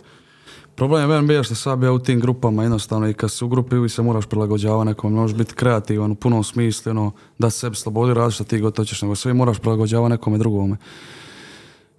[0.76, 3.76] Problem je bio što sam bio u tim grupama jednostavno i kad si u grupi
[3.76, 7.76] uvijek se moraš prilagođavati nekom, ne možeš biti kreativan u punom smislu, ono, da sebi
[7.76, 10.76] slobodi raditi što ti god hoćeš, nego sve moraš prilagođavati nekome drugome.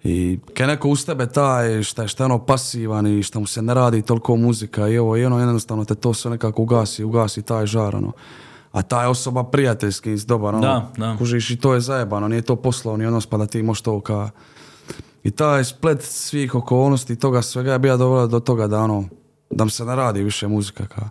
[0.04, 3.46] I kad neko uz tebe taj šta je, šta je ono pasivan i što mu
[3.46, 7.04] se ne radi toliko muzika i ovo i ono jednostavno te to sve nekako ugasi,
[7.04, 8.12] ugasi taj žar ono.
[8.76, 11.16] A ta je osoba prijateljski dobar, ono, Da, da.
[11.18, 14.30] kužiš i to je zajebano, nije to poslovni odnos pa da ti možeš to ka...
[15.22, 19.04] I taj splet svih okolnosti i toga svega je bio dovela do toga da ono,
[19.50, 21.08] da mi se ne radi više muzika ka.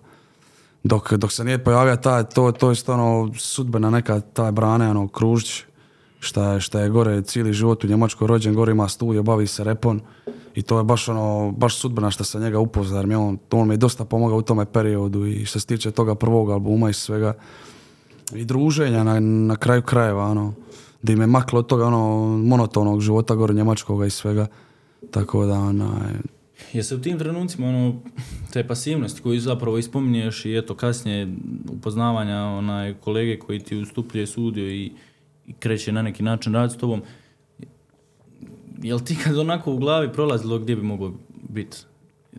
[0.84, 5.08] Dok, dok se nije pojavio taj, to, to je ono sudbena neka taj brane, ono,
[5.08, 5.64] Kružić,
[6.20, 9.64] šta je, šta je gore cijeli život u Njemačkoj rođen, gore ima studio, bavi se
[9.64, 10.02] repom
[10.56, 13.68] i to je baš ono, baš sudbena što se njega upozna, jer mi on, on
[13.68, 16.94] mi je dosta pomogao u tome periodu i što se tiče toga prvog albuma i
[16.94, 17.34] svega.
[18.34, 20.54] I druženja na, na kraju krajeva, ono,
[21.02, 24.48] gdje me maklo od toga ono monotonog života gore njemačkoga i svega,
[25.12, 26.14] tako da onaj,
[26.74, 27.96] Je se u tim trenucima ono,
[28.54, 31.28] te pasivnosti koju zapravo ispominješ i eto kasnije
[31.72, 34.92] upoznavanja onaj kolege koji ti ustupljuje sudio i,
[35.48, 37.02] i kreće na neki način raditi s tobom,
[38.82, 41.14] jel ti kad onako u glavi prolazilo gdje bi moglo
[41.50, 41.78] biti?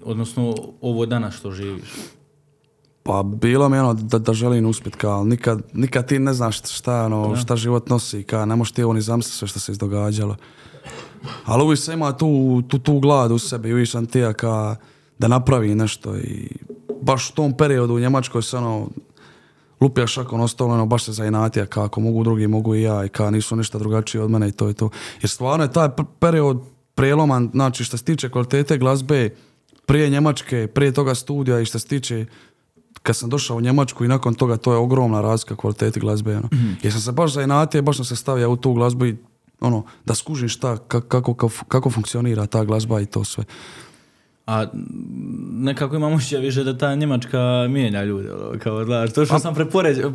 [0.04, 1.92] Odnosno ovo danas što živiš.
[3.02, 7.04] Pa bilo mi ono da, da želim uspjet, kao nikad, nikad ti ne znaš šta,
[7.04, 10.36] ono, šta život nosi, kao ne možeš ti ovo ni zamisliti sve što se izdogađalo.
[11.44, 14.76] Ali uvijek sam imao tu, tu, tu glad u sebi, uvijek sam tija ka
[15.18, 16.48] da napravi nešto i
[17.02, 18.88] baš u tom periodu u Njemačkoj se ono
[19.80, 23.08] lupija šakom na stolu, ono baš se zainatija kako mogu drugi, mogu i ja i
[23.08, 24.90] ka nisu ništa drugačiji od mene i to je to.
[25.22, 26.60] Jer stvarno je taj period
[26.94, 29.30] preloman, znači što se tiče kvalitete glazbe,
[29.86, 32.26] prije Njemačke, prije toga studija i što se tiče
[33.02, 36.36] kad sam došao u Njemačku i nakon toga to je ogromna razlika kvaliteti glazbe.
[36.36, 36.48] Ono.
[36.82, 39.16] Jer sam se baš zainatio, baš sam se stavio u tu glazbu i
[39.60, 43.44] ono, da skužim šta, ka- kako, kako, kako funkcionira ta glazba i to sve.
[44.46, 44.66] A
[45.52, 49.54] nekako imam osjećaj više da ta Njemačka mijenja ljude, ono, kao znaš, to što sam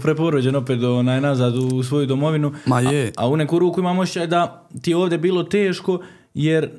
[0.02, 3.12] preporođen opet onaj nazad u svoju domovinu, Ma a, je.
[3.18, 6.00] a u neku ruku imam osjećaj da ti je ovdje bilo teško
[6.34, 6.70] jer e,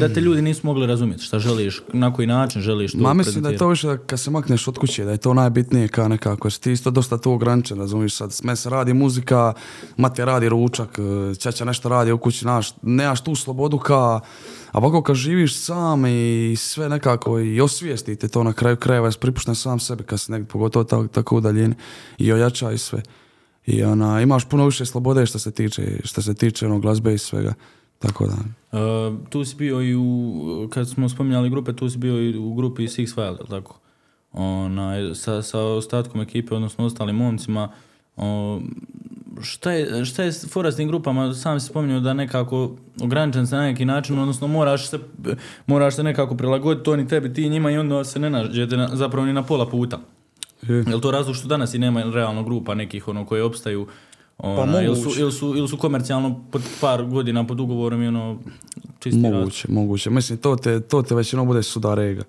[0.00, 3.42] da te ljudi nisu mogli razumjeti šta želiš, na koji način želiš to Ma mislim
[3.42, 6.08] da je to više da kad se makneš od kuće, da je to najbitnije ka
[6.08, 9.52] nekako, jer ti isto dosta tu ograničen, razumiješ sad, me se radi muzika,
[9.96, 14.20] matija radi ručak, e, ćaća nešto radi u kući, naš, nemaš tu slobodu ka,
[14.72, 19.18] a ovako kad živiš sam i sve nekako i osvijestite to na kraju krajeva, jesi
[19.18, 21.74] pripušten sam sebi kad si negdje, pogotovo tako, tako udaljeni
[22.18, 23.02] i ojača i sve.
[23.66, 27.18] I ona, imaš puno više slobode što se tiče, što se tiče ono, glazbe i
[27.18, 27.54] svega,
[27.98, 28.34] tako da.
[28.78, 32.54] Uh, tu si bio i u, kad smo spominjali grupe, tu si bio i u
[32.54, 33.78] grupi Six File, jel tako?
[34.32, 37.68] Onaj, sa, sa ostatkom ekipe, odnosno ostalim momcima.
[38.16, 38.60] O,
[39.40, 41.34] šta, je, šta je s fora s tim grupama?
[41.34, 44.98] Sam si spominjao da nekako ograničen se na neki način, odnosno moraš se,
[45.66, 49.26] moraš se nekako prilagoditi, oni tebi, ti njima i onda se ne nađete na, zapravo
[49.26, 50.00] ni na pola puta.
[50.62, 50.76] Je.
[50.76, 53.86] Je li to razlog što danas i nema realno grupa nekih ono koje opstaju
[54.36, 58.06] Pa ona, ili, su, ili, su, ili su komercijalno pod par godina pod ugovorom i
[58.06, 58.38] ono
[58.98, 59.20] čisti.
[59.20, 60.10] Moguće, moguće.
[60.10, 62.24] Mislim, to te, to te većinom bude sudar ega.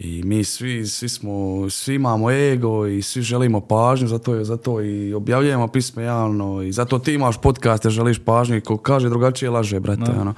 [0.00, 4.82] I mi svi, svi smo, svi imamo ego i svi želimo pažnju, zato, je, zato
[4.82, 9.08] i objavljujemo pisme javno i zato ti imaš podcast jer želiš pažnju i ko kaže
[9.08, 10.12] drugačije laže, brate.
[10.20, 10.34] Ono.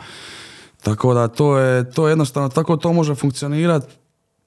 [0.83, 3.94] Tako da to je, to je jednostavno, tako to može funkcionirati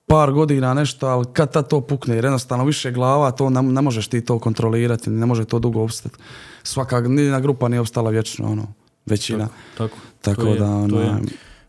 [0.06, 3.82] par godina nešto, ali kad tad to pukne, jer jednostavno više glava, to ne, ne
[3.82, 6.18] možeš ti to kontrolirati, ne može to dugo opstati.
[6.64, 8.68] Svaka, nijedna grupa nije opstala vječno, ono,
[9.06, 9.48] većina.
[9.78, 11.12] Tako, Tako to je, da, to je.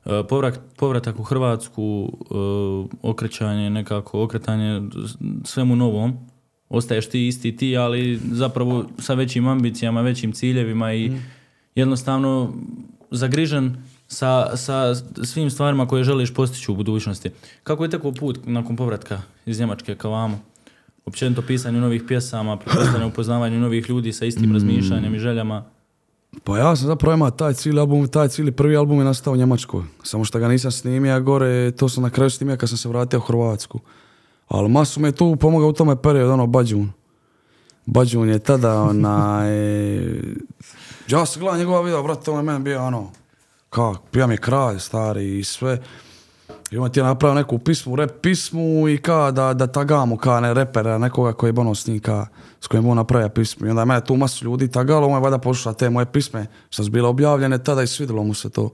[0.06, 2.34] E, povrat, povratak u Hrvatsku, e,
[3.02, 4.82] okrećanje nekako, okretanje
[5.44, 6.12] svemu novom,
[6.68, 11.22] ostaješ ti isti ti, ali zapravo sa većim ambicijama, većim ciljevima i Mm.
[11.74, 12.52] jednostavno
[13.10, 13.76] zagrižen
[14.08, 17.30] sa, sa svim stvarima koje želiš postići u budućnosti.
[17.62, 20.40] Kako je tekao put nakon povratka iz Njemačke ka vamo?
[21.04, 24.28] Općenito pisanju novih pjesama, pretpostavljam upoznavanju novih ljudi sa Mm.
[24.28, 25.64] istim razmišljanjem i željama.
[26.44, 29.36] Pa ja sam zapravo imao taj cijeli album, taj cijeli prvi album je nastao u
[29.36, 29.82] Njemačkoj.
[30.02, 33.18] Samo što ga nisam snimio gore, to sam na kraju snimio kad sam se vratio
[33.18, 33.80] u Hrvatsku.
[34.48, 36.90] Ali masu me tu pomogao u tome periodu, ono, Bađun.
[37.86, 39.50] Bađun je tada, onaj...
[41.08, 43.10] Ja sam gledao njegova video, brate, on je meni bio ono...
[43.70, 45.82] Kak, pija mi kralj, stari i sve.
[46.70, 50.40] I on ti je napravio neku pismu, rap pismu i ka da, da tagamu ka
[50.40, 52.26] ne repera, nekoga koji je ono s njim ka,
[52.60, 53.66] s kojim on napravio pismu.
[53.66, 56.46] I onda je mene tu masu ljudi tagalo, on je valjda poslušao te moje pisme
[56.70, 58.70] što su bile objavljene tada i svidjelo mu se to.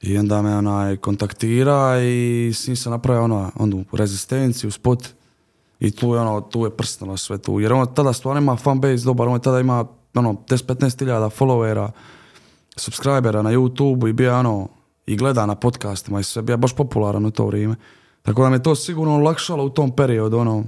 [0.00, 5.08] I onda me onaj kontaktira i s njim sam napravio ono, onu rezistenciju, spot.
[5.80, 7.60] I tu je ono, tu je prstalo sve tu.
[7.60, 11.90] Jer on tada stvarno ima fanbase dobar, on tada ima ono 10-15 hiljada followera,
[12.76, 14.68] subscribera na YouTube i bio ono,
[15.06, 17.74] i gleda na podcastima i sve, bio baš popularan u to vrijeme.
[18.22, 20.64] Tako da me to sigurno olakšalo u tom periodu, ono,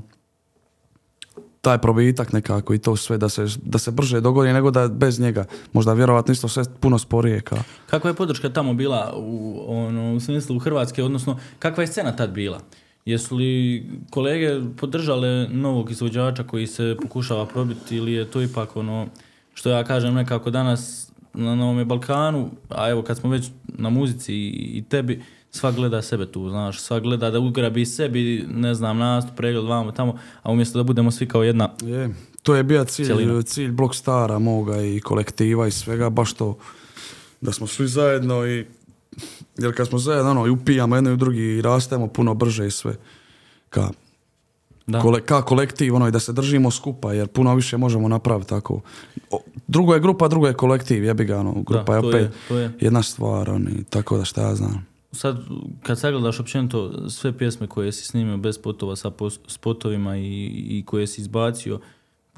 [1.65, 5.21] taj probitak nekako i to sve da se, da se brže dogodi nego da bez
[5.21, 5.45] njega.
[5.73, 7.57] Možda vjerovatno isto sve puno sporije ka.
[7.87, 12.31] Kakva je podrška tamo bila u, ono, u smislu Hrvatske, odnosno kakva je scena tad
[12.31, 12.61] bila?
[13.05, 19.07] Jesu li kolege podržale novog izvođača koji se pokušava probiti ili je to ipak ono,
[19.55, 24.35] što ja kažem nekako danas na Novome Balkanu, a evo kad smo već na muzici
[24.35, 28.99] i, i tebi, sva gleda sebe tu, znaš, sva gleda da ugrabi sebi, ne znam,
[28.99, 32.85] nastup, pregled, vamo, tamo, a umjesto da budemo svi kao jedna, Je, to je bio
[32.85, 33.43] cilj, Cjelina.
[33.43, 36.57] cilj Blok Stara moga i kolektiva i svega, baš to
[37.41, 38.67] da smo svi zajedno i
[39.59, 42.71] jer kad smo zajedno ono, i upijamo jedno i drugi i rastemo puno brže i
[42.71, 42.97] sve
[43.69, 43.91] ka,
[44.87, 48.49] da, kole, ka kolektiv ono, i da se držimo skupa jer puno više možemo napraviti
[48.49, 48.81] tako.
[49.31, 52.31] O, drugo je grupa, drugo je kolektiv, jebi ga ono, grupa Da, je opet je,
[52.49, 52.71] to je.
[52.81, 54.87] jedna stvar, oni, tako da šta ja znam.
[55.13, 55.39] Sad,
[55.83, 60.85] kad sagledaš općenito sve pjesme koje si snimio bez spotova sa pos- spotovima i, i
[60.87, 61.81] koje si izbacio,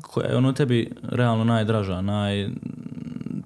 [0.03, 2.49] koja je ono tebi realno najdraža, naj...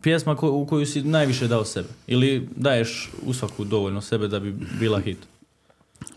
[0.02, 1.88] pjesma ko- u koju si najviše dao sebe?
[2.06, 5.18] Ili daješ u svaku dovoljno sebe da bi bila hit?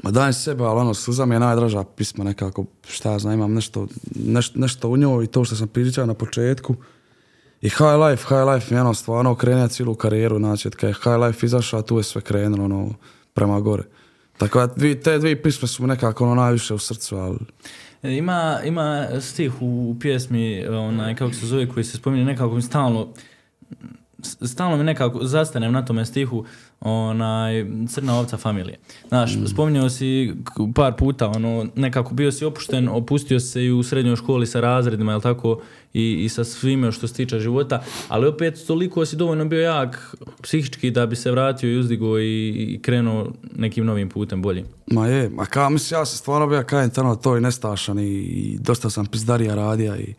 [0.03, 3.53] Ma dajem sebe, ali ono, suza mi je najdraža pisma nekako, šta ja znam, imam
[3.53, 6.75] nešto, neš- nešto u njoj i to što sam pričao na početku.
[7.63, 11.17] I High Life, High Life je ono stvarno okrenio cijelu karijeru, znači kad je High
[11.27, 12.89] Life izašao, tu je sve krenulo ono,
[13.33, 13.83] prema gore.
[14.37, 17.37] Tako da te dvije pisme su mi nekako ono najviše u srcu, ali
[18.03, 22.61] E, Ima, ima stih u pjesmi, onaj, kako se zove, koji se spominje nekako mi
[22.61, 23.07] stalno,
[24.21, 26.45] stalno mi nekako zastanem na tome stihu,
[26.83, 28.77] onaj, crna ovca familije.
[29.07, 30.33] Znaš, spominjao si
[30.75, 35.11] par puta, ono, nekako bio si opušten, opustio se i u srednjoj školi sa razredima,
[35.11, 35.61] jel tako,
[35.93, 40.15] i, i sa svime što se tiče života, ali opet toliko si dovoljno bio jak
[40.41, 44.65] psihički da bi se vratio i uzdigo i, i krenuo nekim novim putem boljim.
[44.87, 48.07] Ma je, ma ka, mislim, ja sam stvarno bio kajen tamo to i nestašan i,
[48.07, 50.13] i dosta sam pizdarija radija i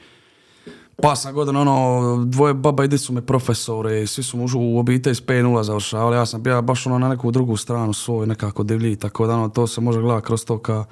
[1.02, 4.78] Pa sam godina, ono, dvoje baba i di su me profesori, svi su mužu u
[4.78, 8.62] obitelji s 5-0 završavali, ja sam bio baš ono na neku drugu stranu svoj, nekako
[8.62, 10.84] divlji, tako da ono, to se može gledati kroz to ka,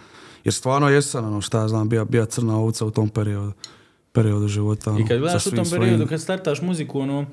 [0.45, 3.53] jer stvarno jesam, ono, šta ja znam, bija, bija crna ovca u tom periodu,
[4.13, 4.91] periodu života.
[4.91, 7.27] Ono, I kad gledaš u tom svojim- periodu, kad startaš muziku, ono,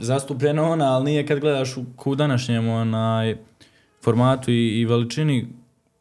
[0.00, 3.36] zastupljena ona, ali nije kad gledaš u, u današnjem onaj,
[4.02, 5.48] formatu i, i veličini,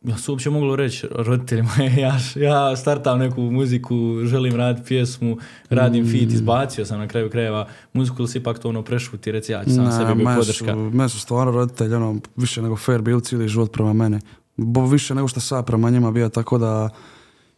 [0.07, 5.37] ja se uopće moglo reći roditeljima, ja, ja startam neku muziku, želim raditi pjesmu,
[5.69, 9.51] radim fit, izbacio sam na kraju krajeva muziku, ili si ipak to ono prešuti, reci
[9.51, 10.75] ja ću sam Ne, sebi bio podrška.
[10.75, 14.19] Meni su stvarno roditelji ono, više nego fair bili cijeli život prema meni.
[14.57, 16.89] Bo više nego što sam ja prema njima bio, tako da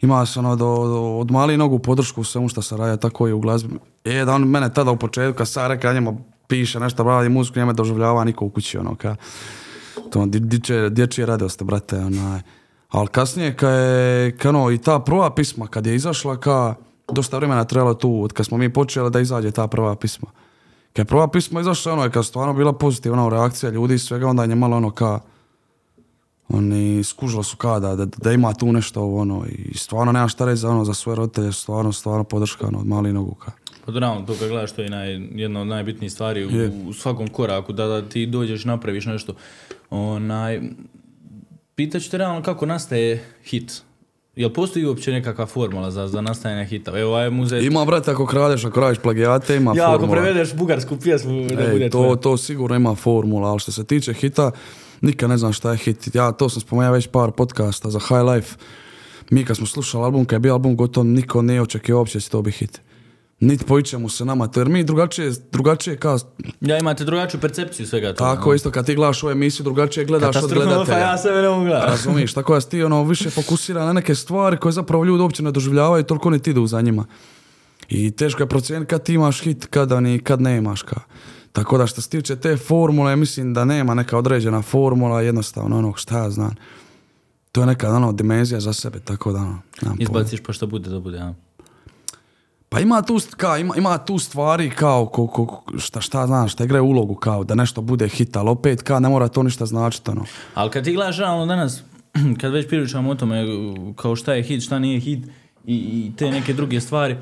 [0.01, 3.27] imao sam ono, do, do- od mali nogu podršku u svemu što sam radio, tako
[3.27, 3.75] i u glazbi.
[4.05, 6.13] Je da on mene tada u početku, kad sam rekao njima
[6.47, 9.15] piše nešto, radi muziku, njeme doživljava niko u kući, ono, ka,
[10.09, 12.41] to di- dječje, dječje radosti, brate, onaj.
[12.89, 16.75] Ali kasnije, kad je, kad ono, i ta prva pisma, kad je izašla, ka,
[17.11, 20.27] dosta vremena trebalo tu, od kad smo mi počeli da izađe ta prva pisma.
[20.93, 24.27] Kad je prva pisma izašla, ono je kad stvarno bila pozitivna reakcija ljudi i svega,
[24.27, 25.19] onda je malo ono ka,
[26.49, 30.57] oni skužili su ka da, da, ima tu nešto ono i stvarno nema šta reći
[30.57, 33.51] za ono za svoje roditelje, stvarno, stvarno podrška ono, od malih nogu ka.
[33.85, 37.27] Pa naravno, to kad gledaš, to je naj, jedna od najbitnijih stvari u, u svakom
[37.27, 39.33] koraku, da, da ti dođeš, napraviš nešto.
[39.89, 40.61] Onaj,
[41.75, 43.81] pitaću te realno kako nastaje hit.
[44.35, 46.99] Jel postoji uopće nekakva formula za, za nastajanje hita?
[46.99, 47.65] Evo, ovaj muzej...
[47.65, 50.21] Ima, brate, ako kradeš, ako radiš plagijate, ima ja, ako formula.
[50.21, 52.15] prevedeš bugarsku pjesmu, da Ej, bude to, tvoja.
[52.15, 54.51] to sigurno ima formula, ali što se tiče hita,
[55.01, 56.15] nikad ne znam šta je hit.
[56.15, 58.55] Ja to sam spomenuo već par podcasta za High Life.
[59.29, 62.21] Mi kad smo slušali album, kad je bio album gotov, niko nije očekivao uopće da
[62.21, 62.81] će to biti hit.
[63.39, 66.19] Niti po ičemu se nama, jer mi drugačije, drugačije kao,
[66.61, 68.35] Ja, imate drugačiju percepciju svega toga.
[68.35, 70.97] tako isto kad ti gledaš ovu emisiju, drugačije gledaš od gledatelja.
[70.97, 71.87] ja sebe ne mogu gledati.
[71.91, 75.51] Razumiješ, tako da ti ono više fokusira na neke stvari koje zapravo ljudi uopće ne
[75.51, 77.05] doživljavaju, toliko ni ti idu za njima.
[77.89, 80.99] I teško je procijeniti kad ti imaš hit, kada ni kad ne imaš ka.
[81.51, 85.93] Tako da što se tiče te formule, mislim da nema neka određena formula, jednostavno ono
[85.95, 86.55] šta ja znam.
[87.51, 89.59] To je neka ono dimenzija za sebe, tako da ono.
[89.99, 91.33] Izbaciš pa što bude, da bude, ja.
[92.69, 96.63] Pa ima tu, ka, ima, ima tu stvari kao ko, ko, šta, šta znaš, šta
[96.63, 100.11] igraju ulogu kao da nešto bude hit, ali opet ka ne mora to ništa značiti
[100.11, 100.25] ono.
[100.53, 101.83] Ali kad ti gledaš realno danas,
[102.41, 103.45] kad već pričamo o tome
[103.95, 105.25] kao šta je hit, šta nije hit
[105.65, 107.17] i, i te neke druge stvari,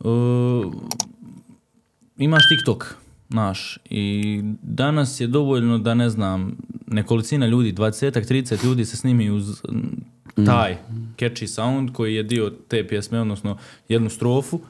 [0.00, 0.74] uh,
[2.16, 2.96] imaš TikTok,
[3.28, 9.30] naš, i danas je dovoljno da ne znam, nekolicina ljudi, 20 30 ljudi se snimi
[9.30, 9.62] uz
[10.46, 10.76] taj
[11.16, 13.56] catchy sound koji je dio te pjesme, odnosno
[13.88, 14.60] jednu strofu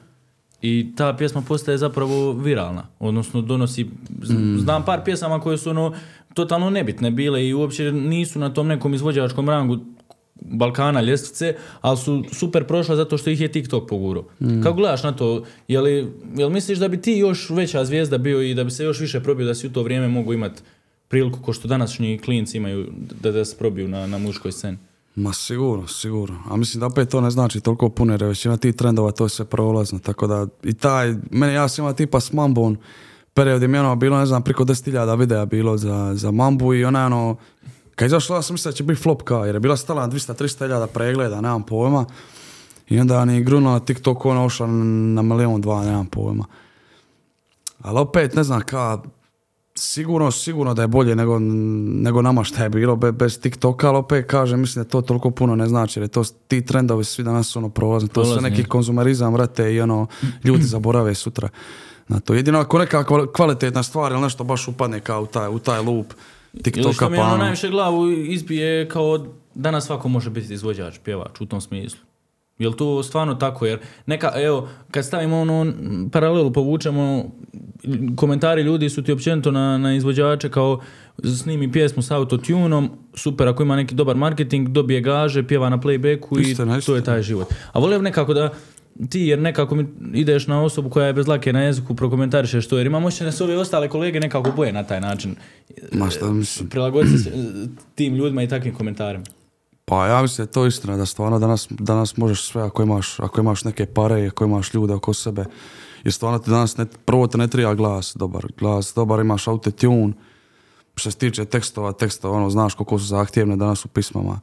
[0.61, 3.87] i ta pjesma postaje zapravo viralna, odnosno donosi,
[4.21, 5.93] z- znam par pjesama koje su ono
[6.33, 9.77] totalno nebitne bile i uopće nisu na tom nekom izvođačkom rangu
[10.41, 14.23] Balkana ljestvice, ali su super prošla zato što ih je TikTok pogurao.
[14.63, 15.43] Kako gledaš na to?
[15.67, 18.83] Je li, jel misliš da bi ti još veća zvijezda bio i da bi se
[18.83, 20.61] još više probio da si u to vrijeme mogu imati
[21.07, 22.87] priliku ko što današnji klinci imaju
[23.21, 24.77] da, da se probiju na, na muškoj sceni?
[25.15, 26.39] Ma sigurno, sigurno.
[26.49, 29.29] A mislim da opet to ne znači toliko puno, jer većina tih trendova to je
[29.29, 29.99] sve prolazno.
[29.99, 32.77] Tako da i taj, mene ja sam imao tipa s Mambon,
[33.33, 36.85] period je mi ono bilo, ne znam, preko 10.000 videa bilo za, za Mambu i
[36.85, 37.35] ona je ono,
[37.95, 40.59] kad izašla sam mislio da će biti flop kao, jer je bila stala na 200-300
[40.59, 42.05] hiljada pregleda, nemam pojma.
[42.89, 46.45] I onda ni grunula na TikTok, ona ušla na milion dva, nemam pojma.
[47.81, 49.01] Ali opet, ne znam, ka,
[49.83, 53.97] sigurno, sigurno da je bolje nego, nego nama šta je bilo be- bez TikToka, ali
[53.97, 57.23] opet kažem, mislim da to toliko puno ne znači, jer je to, ti trendovi svi
[57.23, 58.65] danas su ono prolazni, to Prolazni, neki je.
[58.65, 60.07] konzumerizam, vrate, i ono,
[60.43, 61.49] ljudi zaborave sutra.
[62.07, 65.47] Na to jedino ako neka kval- kvalitetna stvar ili nešto baš upadne kao u taj,
[65.49, 66.13] u taj loop
[66.53, 70.53] Ili TikToka, što mi pa ono ono, najviše glavu izbije kao danas svako može biti
[70.53, 71.99] izvođač, pjevač u tom smislu.
[72.57, 73.65] Jel to stvarno tako?
[73.65, 75.73] Jer neka, evo, kad stavimo ono
[76.11, 77.31] paralelu, povučemo,
[78.15, 80.81] komentari ljudi su ti općenito na, na izvođače kao
[81.37, 86.39] snimi pjesmu s autotunom, super, ako ima neki dobar marketing, dobije gaže, pjeva na playbacku
[86.39, 87.53] i Istina, to je taj život.
[87.71, 88.53] A volio bi nekako da
[89.09, 92.77] ti, jer nekako mi ideš na osobu koja je bez lake na jeziku, prokomentarišeš to,
[92.77, 95.35] jer imam osjećaj da se ove ostale kolege nekako boje na taj način.
[95.91, 97.33] ma šta mislim, Prilagoditi se e,
[97.95, 99.23] tim ljudima i takvim komentarima.
[99.85, 103.19] Pa ja mislim da je to istina, da stvarno danas, danas možeš sve ako imaš,
[103.19, 105.45] ako imaš neke pare i ako imaš ljude oko sebe.
[106.03, 108.47] Jer stvarno ti danas ne, prvo te ne treba glas dobar.
[108.59, 110.13] Glas dobar, imaš autotune.
[110.95, 114.39] Što se tiče tekstova, tekstova, ono, znaš koliko su zahtjevne danas u pismama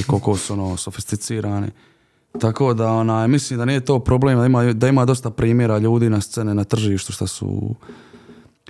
[0.00, 1.68] i koliko su ono, sofisticirani.
[2.40, 6.10] Tako da onaj, mislim da nije to problem, da ima, da ima dosta primjera ljudi
[6.10, 7.74] na scene, na tržištu što su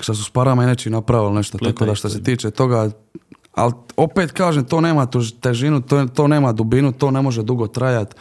[0.01, 1.59] što su s parama i nečim napravili nešto.
[1.59, 2.15] Tako Pleta da ih što to.
[2.15, 2.91] se tiče toga,
[3.55, 7.67] ali opet kažem, to nema tu težinu, to, to nema dubinu, to ne može dugo
[7.67, 8.17] trajat.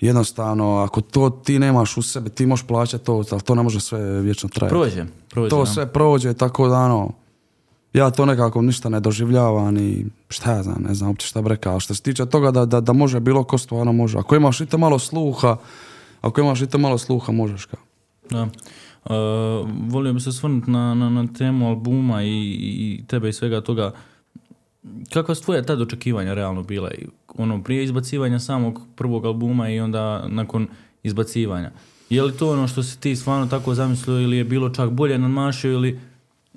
[0.00, 3.80] jednostavno, ako to ti nemaš u sebi, ti možeš plaćati to, ali to ne može
[3.80, 4.74] sve vječno trajati.
[4.74, 5.50] Prođe, prođe.
[5.50, 5.66] to ja.
[5.66, 7.12] sve prođe, tako da ono,
[7.92, 11.48] ja to nekako ništa ne doživljavam i šta ja znam, ne znam uopće šta bi
[11.48, 14.18] rekao, što se tiče toga da, da, da može bilo ko stvarno može.
[14.18, 15.56] Ako imaš i to malo sluha,
[16.20, 17.80] ako imaš i to malo sluha, možeš kao.
[18.30, 18.42] Da.
[18.42, 23.60] Uh, volio bi se osvrnuti na, na, na temu albuma i, i tebe i svega
[23.60, 23.92] toga.
[25.12, 26.90] Kakva su tvoja tad očekivanja realno bila?
[27.36, 30.68] Ono, prije izbacivanja samog prvog albuma i onda nakon
[31.02, 31.70] izbacivanja.
[32.10, 35.18] Je li to ono što si ti stvarno tako zamislio ili je bilo čak bolje
[35.18, 36.00] nadmašio ili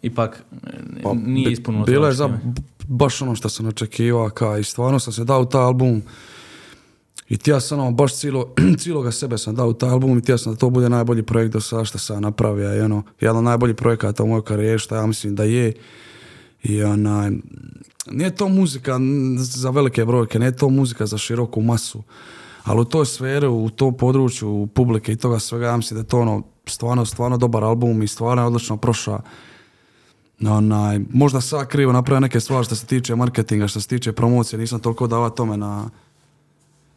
[0.01, 2.39] ipak e, Pa, nije ispunilo Bilo je za
[2.88, 6.01] baš ono što sam očekivao, ka, i stvarno sam se dao u taj album.
[7.30, 10.21] I ti ja sam ono, baš cijelo, cijeloga sebe sam dao u taj album i
[10.21, 12.78] ti ja sam da to bude najbolji projekt do sada što sam napravio.
[12.78, 15.74] I ono, jedan od najboljih projekata u mojoj karijeri, što ja mislim da je.
[16.63, 17.32] I onaj,
[18.12, 18.99] nije to muzika
[19.38, 22.04] za velike brojke, nije to muzika za široku masu.
[22.64, 26.08] Ali u toj sferi, u tom području publike i toga svega, ja mislim da je
[26.08, 29.22] to ono, stvarno, stvarno dobar album i stvarno je odlično prošao.
[30.41, 34.60] Onaj, možda sad krivo napravio neke stvari što se tiče marketinga, što se tiče promocije,
[34.60, 35.89] nisam toliko dava tome na,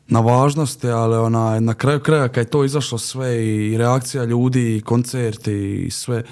[0.09, 4.77] na važnosti, ali onaj, na kraju kraja kad je to izašlo sve i reakcija ljudi
[4.77, 6.25] i koncerti i sve,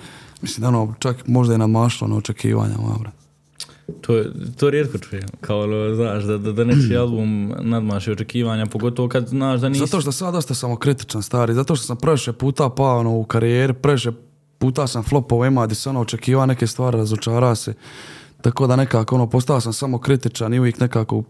[0.43, 2.77] mislim da ono čak možda je nadmašlo na očekivanja.
[2.79, 3.24] moja.
[4.01, 4.25] To,
[4.57, 5.27] to rijetko čujem.
[5.41, 5.65] Kao,
[5.95, 9.87] znaš, da, da, da nečiji album nadmaši očekivanja, pogotovo kad znaš da nisi...
[9.87, 13.25] Zato što sad dosta sam kritičan stari, zato što sam previše puta pao ono, u
[13.25, 14.13] karijeri, previše
[14.59, 17.75] puta sam flopao ima gdje se ono očekiva neke stvari, razočara se.
[18.41, 21.23] Tako da nekako ono, postao sam samo kritičan i uvijek nekako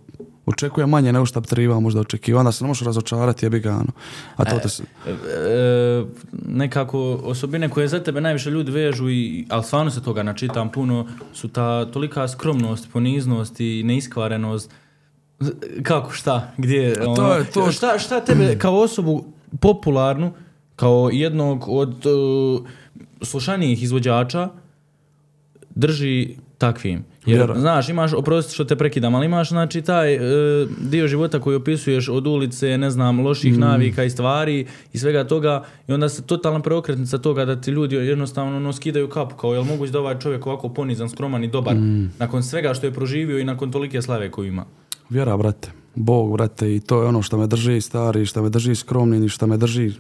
[0.47, 2.39] očekujem manje nego što bi trebao možda očekivati.
[2.41, 3.93] Onda se ne možeš razočarati, jebi ga ono.
[4.37, 4.83] A to te se...
[5.07, 6.05] e,
[6.49, 11.07] nekako osobine koje za tebe najviše ljudi vežu, i, ali stvarno se toga načitam puno,
[11.33, 14.71] su ta tolika skromnost, poniznost i neiskvarenost.
[15.83, 16.95] Kako, šta, gdje?
[16.95, 19.25] to ono, je to- Šta, šta tebe kao osobu
[19.61, 20.33] popularnu,
[20.77, 22.67] kao jednog od uh,
[23.23, 24.49] slušanijih izvođača,
[25.75, 26.37] drži
[26.67, 27.05] takvim.
[27.27, 30.21] Jer, znaš, imaš, oprosti što te prekidam, ali imaš, znači, taj e,
[30.81, 35.65] dio života koji opisuješ od ulice, ne znam, loših navika i stvari i svega toga
[35.89, 39.65] i onda se totalna preokretnica toga da ti ljudi jednostavno ono, skidaju kapu, kao jel
[39.65, 41.77] moguće da ovaj čovjek ovako ponizan, skroman i dobar
[42.19, 44.65] nakon svega što je proživio i nakon tolike slave koju ima.
[45.11, 45.71] Vjera, brate.
[45.95, 49.29] Bog, brate, i to je ono što me drži stari, što me drži skromnim i
[49.29, 49.93] što me drži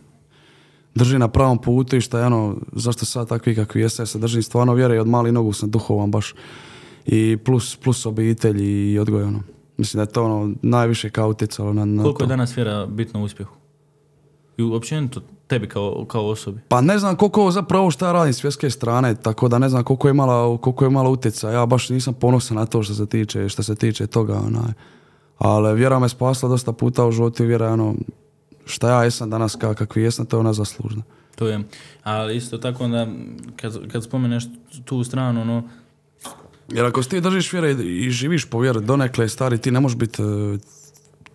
[0.94, 4.18] drži na pravom putu i što je ono, zašto sad takvi kakvi jeste, ja se
[4.18, 6.34] držim stvarno vjere i od malih nogu sam duhovan baš.
[7.06, 9.42] I plus, plus obitelj i odgoj, ono.
[9.76, 12.24] Mislim da je to ono najviše kao utjecalo na, na Koliko to.
[12.24, 13.54] je danas vjera bitna u uspjehu?
[14.56, 16.60] I općenito tebi kao, kao osobi.
[16.68, 20.08] Pa ne znam koliko zapravo šta ja radim svjetske strane, tako da ne znam koliko
[20.08, 21.52] je imala, koliko je imala utjecaja.
[21.52, 24.72] Ja baš nisam ponosan na to što se tiče, što se tiče toga, onaj.
[25.38, 27.94] Ali vjera me spasla dosta puta u životu i vjera je ono,
[28.66, 31.02] šta ja jesam danas ka, kakvi jesam, to je ona zaslužna.
[31.36, 31.60] To je,
[32.02, 33.06] ali isto tako onda
[33.56, 34.44] kad, kad spomeneš
[34.84, 35.68] tu stranu, ono,
[36.68, 39.98] Jer ako ti držiš vjere i, i živiš po vjeri donekle stari, ti ne možeš
[39.98, 40.58] biti, e,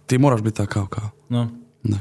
[0.06, 1.10] ti moraš biti takav kao.
[1.30, 1.50] no,
[1.84, 2.00] Ne.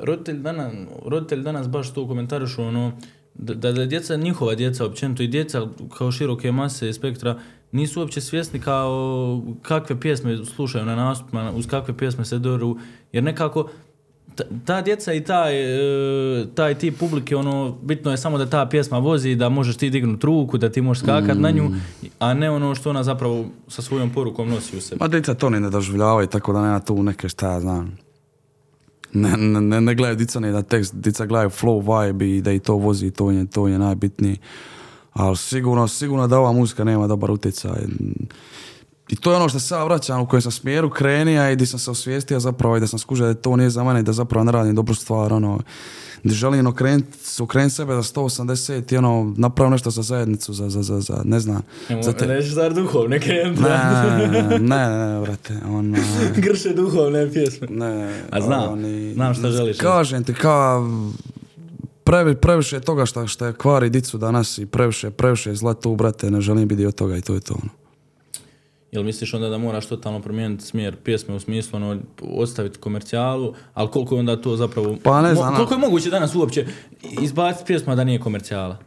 [0.00, 0.72] roditelj danas,
[1.06, 2.92] roditelj danas baš to komentarišu, ono,
[3.34, 5.66] da, da, djeca, njihova djeca općenito i djeca
[5.98, 7.38] kao široke mase spektra
[7.72, 12.78] nisu uopće svjesni kao kakve pjesme slušaju na nastupima, uz kakve pjesme se doru,
[13.12, 13.70] jer nekako
[14.64, 15.54] ta, djeca i taj,
[16.42, 19.90] e, taj tip publike, ono, bitno je samo da ta pjesma vozi, da možeš ti
[19.90, 21.70] dignuti ruku, da ti možeš skakat na nju,
[22.18, 24.98] a ne ono što ona zapravo sa svojom porukom nosi u sebi.
[25.00, 27.96] Ma djeca to ne doživljavaju, tako da nema tu neke šta ja znam.
[29.12, 32.52] Ne, ne, ne, ne gledaju dica ni na tekst, dica gledaju flow, vibe i da
[32.52, 34.36] i to vozi, to je, to je najbitnije.
[35.12, 37.72] Ali sigurno, sigurno da ova muzika nema dobar utjecaj.
[39.08, 41.66] I to je ono što se ja vraćam, u kojem sam smjeru krenija i gdje
[41.66, 44.12] sam se osvijestio zapravo i da sam skužio da to nije za mene i da
[44.12, 45.60] zapravo ne radim dobru stvar, ono,
[46.22, 47.04] gdje želim okrenut,
[47.40, 51.40] okrenut sebe za 180 i ono, napravim nešto za zajednicu, za, za, za, za ne
[51.40, 51.62] znam,
[52.02, 52.26] za te...
[52.26, 53.58] Nećeš zar duhovne krenut?
[53.60, 55.98] Ne, ne, ne, ne, brate, ono,
[56.48, 57.66] Grše duhovne pjesme.
[57.70, 58.22] ne.
[58.30, 59.78] A znam, oni- znam šta želiš.
[59.78, 60.80] Kažem ti, ka,
[62.04, 65.96] previ, previše je toga šta, šta kvari dicu danas i previše, previše je zla tu,
[65.96, 67.83] brate, ne želim biti dio toga i to je to, ono.
[68.94, 73.90] Jel misliš onda da moraš totalno promijeniti smjer pjesme u smislu ono, ostaviti komercijalu, ali
[73.90, 74.96] koliko je onda to zapravo...
[75.02, 76.66] Pa ne znam, Mo- koliko je moguće danas uopće
[77.20, 78.78] izbaciti pjesma da nije komercijala?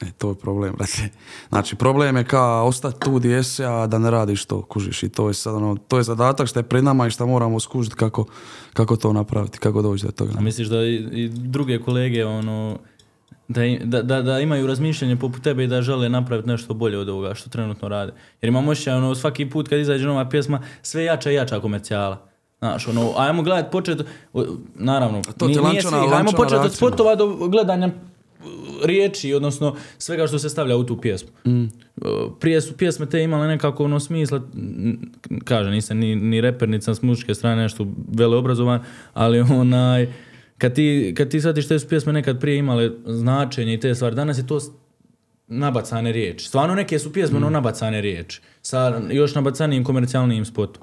[0.00, 1.08] E, to je problem, brate.
[1.48, 5.02] Znači, problem je ka ostati tu gdje jesi, a da ne radiš to, kužiš.
[5.02, 7.60] I to je sad ono, to je zadatak što je pred nama i što moramo
[7.60, 8.24] skužiti kako,
[8.72, 10.32] kako to napraviti, kako doći do toga.
[10.38, 12.78] A misliš da i, i druge kolege ono,
[13.48, 13.62] da,
[14.02, 17.50] da, da, imaju razmišljanje poput tebe i da žele napraviti nešto bolje od ovoga što
[17.50, 18.12] trenutno rade?
[18.42, 22.26] Jer imam osjećaj, ono, svaki put kad izađe nova pjesma, sve jača i jača komercijala.
[22.58, 23.98] Znaš, ono, ajmo gledat počet,
[24.74, 28.44] naravno, to nije- je nije lančana- svi- ajmo lančana počet od spotova do gledanja uh,
[28.84, 31.28] riječi, odnosno svega što se stavlja u tu pjesmu.
[31.46, 31.62] Mm.
[31.62, 31.68] Uh,
[32.40, 34.40] Prije su pjesme te imale nekako ono smisla,
[35.44, 38.80] kaže, nisam ni, ni reper, niti sam s muzičke strane nešto veleobrazovan,
[39.14, 40.12] ali onaj,
[40.58, 44.16] kad ti, kad ti shvatiš te su pjesme nekad prije imale značenje i te stvari,
[44.16, 44.60] danas je to
[45.48, 46.48] nabacane riječi.
[46.48, 48.40] Stvarno neke su pjesme ono nabacane riječi.
[48.62, 50.82] Sa još nabacanijim komercijalnijim spotom.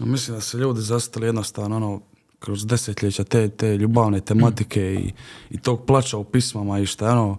[0.00, 2.00] Mislim da se ljudi zastali jednostavno ono,
[2.38, 5.12] kroz desetljeća te, te ljubavne tematike i,
[5.50, 7.38] i tog plaća u pismama i šta ono,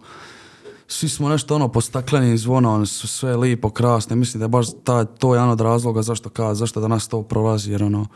[0.88, 4.16] svi smo nešto ono po staklenim zvonom, su sve lipo, krasno.
[4.16, 7.24] i Mislim da je baš ta, to jedan od razloga zašto ka, zašto danas to
[7.24, 8.08] prolazi, jer ono,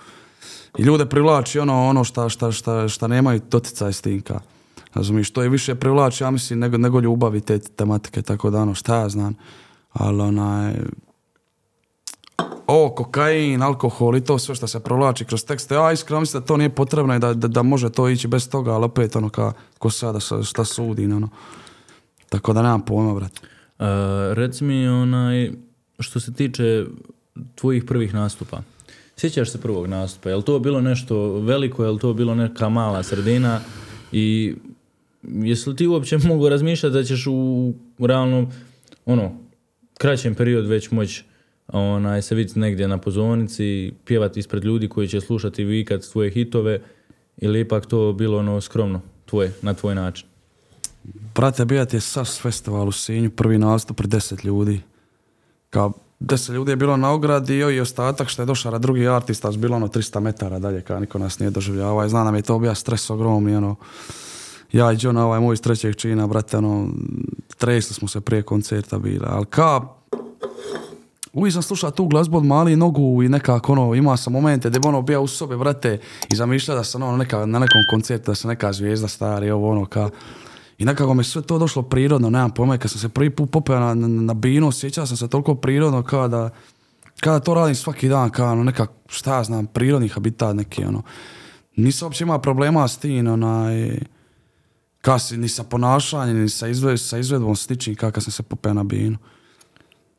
[0.78, 4.24] i ljude privlači ono, ono šta, šta, šta, šta nemaju doticaj s tim.
[4.94, 8.76] Razumiješ, to je više privlači, ja mislim, nego, nego ljubavi te tematike, tako da ono,
[8.76, 9.36] šta ja znam.
[9.94, 10.74] Ali onaj,
[12.68, 15.76] o, kokain, alkohol i to sve što se provlači kroz tekste.
[15.76, 18.50] Ja iskreno mislim da to nije potrebno i da, da, da može to ići bez
[18.50, 21.30] toga, ali opet ono ka, ko sada sa- šta sudi, ono.
[22.30, 23.42] Tako da nemam pojma, brate.
[24.34, 25.52] Reci mi onaj,
[26.00, 26.86] što se tiče
[27.56, 28.62] tvojih prvih nastupa.
[29.22, 30.30] Sjećaš se prvog nastupa?
[30.30, 33.60] Je li to bilo nešto veliko, je li to bilo neka mala sredina
[34.12, 34.56] i
[35.24, 38.48] jesi li ti uopće mogu razmišljati da ćeš u, u realnom,
[39.06, 39.32] ono,
[39.98, 41.24] kraćem periodu već moći
[41.68, 46.82] onaj, se vidjeti negdje na pozornici, pjevati ispred ljudi koji će slušati vikat tvoje hitove
[47.38, 50.28] ili ipak to bilo ono skromno tvoje, na tvoj način?
[51.36, 54.82] Brate, ti je SAS festival u Sinju, prvi nastup pred deset ljudi.
[55.70, 59.46] Kao deset ljudi je bilo na ogradi i ostatak što je došao na drugi artist,
[59.46, 62.06] ali bilo ono 300 metara dalje, kao niko nas nije doživljavao.
[62.06, 63.76] I Znam da mi je to bio stres ogromni, ono.
[64.72, 66.90] Ja i John, ovaj moj iz trećeg čina, brate, ono,
[67.58, 69.82] tresli smo se prije koncerta bile, ali ka,
[71.34, 74.80] Uvijek sam slušao tu glazbu od mali nogu i nekako ono, imao sam momente gdje
[74.80, 76.00] bi ono bio u sobi, brate,
[76.30, 79.72] i zamišljao da sam ono neka, na nekom koncertu, da sam neka zvijezda stari, ovo
[79.72, 80.10] ono, ka...
[80.82, 83.80] I nekako mi sve to došlo prirodno, nemam pojma, kad sam se prvi put popeo
[83.80, 86.50] na, na, na binu, sjećao sam se toliko prirodno kao da,
[87.20, 90.84] kao da to radim svaki dan, kao ono neka, šta ja znam, prirodni habitat neki,
[90.84, 91.04] ono.
[91.76, 94.00] Nisam uopće imao problema s tim, onaj,
[95.02, 98.44] kao si, ni sa ponašanjem, ni sa, izved, sa izvedbom sličnim, kao kad sam se
[98.44, 99.18] popeo na binu.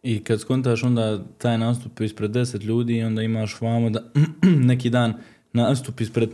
[0.03, 4.03] I kad skontaš onda taj nastup ispred deset ljudi i onda imaš vamo da
[4.71, 5.15] neki dan
[5.53, 6.31] nastup ispred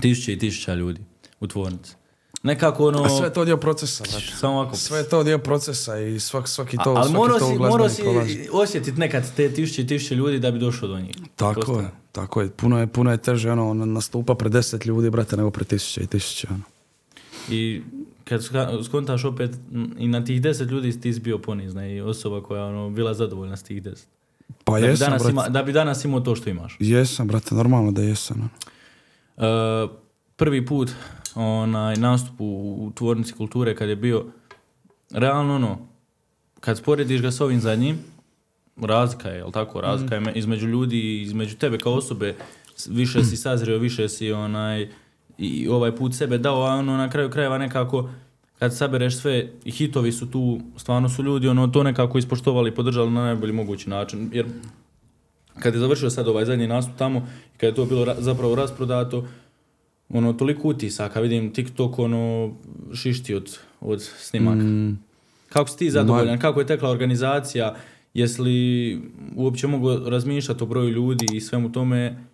[0.00, 1.00] tisuće i tisuća ljudi
[1.40, 2.01] u tvornici.
[2.42, 3.02] Nekako ono...
[3.02, 4.26] A sve je to dio procesa, brate.
[4.36, 4.76] Samo ovako.
[4.76, 7.54] Sve je to dio procesa i svak, svaki to, A- ali svaki morao to si,
[7.54, 8.02] morao si
[8.52, 11.16] osjetiti nekad te tisuće i tisuće ljudi da bi došao do njih.
[11.36, 11.92] Tako je, Pretpostavljam.
[12.12, 12.50] tako je.
[12.50, 16.06] Puno je, puno je teže ono, nastupa pred deset ljudi, brate, nego pred tisuće i
[16.06, 16.46] tisuće.
[16.50, 16.60] Ono.
[17.50, 17.82] I
[18.24, 18.40] kad
[18.84, 19.50] skontaš opet
[19.98, 23.14] i na tih deset ljudi ti si bio ponizna i osoba koja je ono, bila
[23.14, 24.08] zadovoljna s tih deset.
[24.64, 25.32] Pa Da bi, jesam, danas brate.
[25.32, 26.76] ima, da bi danas imao to što imaš.
[26.80, 28.50] Jesam, brate, normalno da jesam.
[29.36, 29.84] ono.
[29.84, 29.90] Uh,
[30.36, 30.90] prvi put
[31.34, 34.24] onaj nastup u, tvornici kulture kad je bio
[35.10, 35.78] realno ono
[36.60, 37.98] kad sporediš ga s ovim zadnjim
[38.76, 39.80] razlika je, jel tako?
[39.80, 42.34] Razlika je me- između ljudi i između tebe kao osobe
[42.88, 44.88] više si sazrio, više si onaj
[45.38, 48.08] i ovaj put sebe dao, a ono na kraju krajeva nekako
[48.58, 52.74] kad sabereš sve i hitovi su tu, stvarno su ljudi ono to nekako ispoštovali i
[52.74, 54.46] podržali na najbolji mogući način, jer
[55.58, 57.18] kad je završio sad ovaj zadnji nastup tamo
[57.54, 59.26] i kad je to bilo ra- zapravo rasprodato,
[60.12, 62.52] ono, toliko utisaka, vidim TikTok, ono,
[62.94, 64.62] šišti od, od snimaka.
[64.62, 64.98] Mm,
[65.48, 66.38] Kako si ti zadovoljan?
[66.38, 67.74] Kako je tekla organizacija?
[68.14, 69.00] Jesi li
[69.36, 72.24] uopće mogu razmišljati o broju ljudi i svemu tome?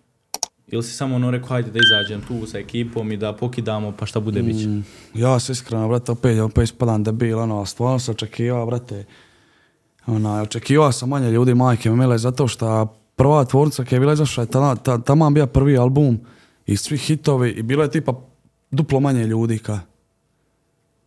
[0.67, 4.05] Ili si samo ono rekao, hajde da izađem tu sa ekipom i da pokidamo, pa
[4.05, 4.67] šta bude, bit će.
[4.67, 9.05] mm, ja se iskreno, brate, opet, opet ispadam debil, ono, stvarno sam očekivao, brate,
[10.07, 14.13] ona, očekivao sam manje ljudi, majke mi mile, zato što prva tvornica koja je bila
[14.13, 16.19] izašla, je ta, ta, taman bio prvi album
[16.69, 18.13] i svi hitovi i bilo je tipa
[18.71, 19.79] duplo manje ljudi ka.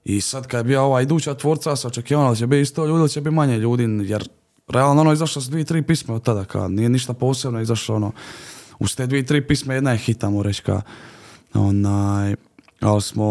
[0.05, 2.87] I sad kad je bio ova iduća tvorca, ja sam očekivao da će biti isto
[2.87, 4.29] ljudi, da će biti manje ljudi, jer
[4.69, 8.13] realno ono izašlo su dvije, tri pisme od tada, ka, nije ništa posebno izašlo, ono,
[8.79, 10.83] uz te dvije, tri pisme jedna je hita, moram reći, ka,
[11.55, 12.35] onaj,
[12.81, 13.25] ali smo,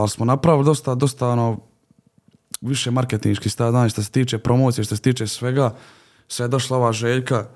[0.00, 1.58] ali smo napravili dosta, dosta, ono,
[2.60, 5.74] više marketinški stav, što se tiče promocije, što se tiče svega,
[6.28, 7.46] sve je došla ova željka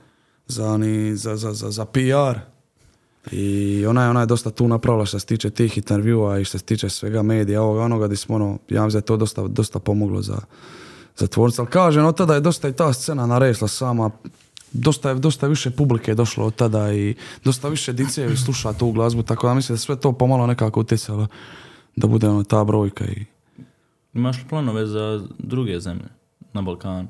[0.47, 2.51] za, oni, za, za, za, za PR
[3.31, 6.59] i ona je, ona je dosta tu napravila što se tiče tih intervjua i što
[6.59, 9.47] se tiče svega medija, ovoga onoga gdje smo ono, ja mislim da je to dosta,
[9.49, 10.39] dosta pomoglo za,
[11.16, 14.11] za tvorce, ali kažem, od tada je dosta i ta scena naresla sama,
[14.73, 17.14] dosta je, dosta je više publike došlo od tada i
[17.45, 21.27] dosta više dice sluša tu glazbu, tako da mislim da sve to pomalo nekako utjecalo
[21.97, 23.25] da bude ono, ta brojka i
[24.14, 26.09] Imaš li planove za druge zemlje
[26.53, 27.09] na Balkanu?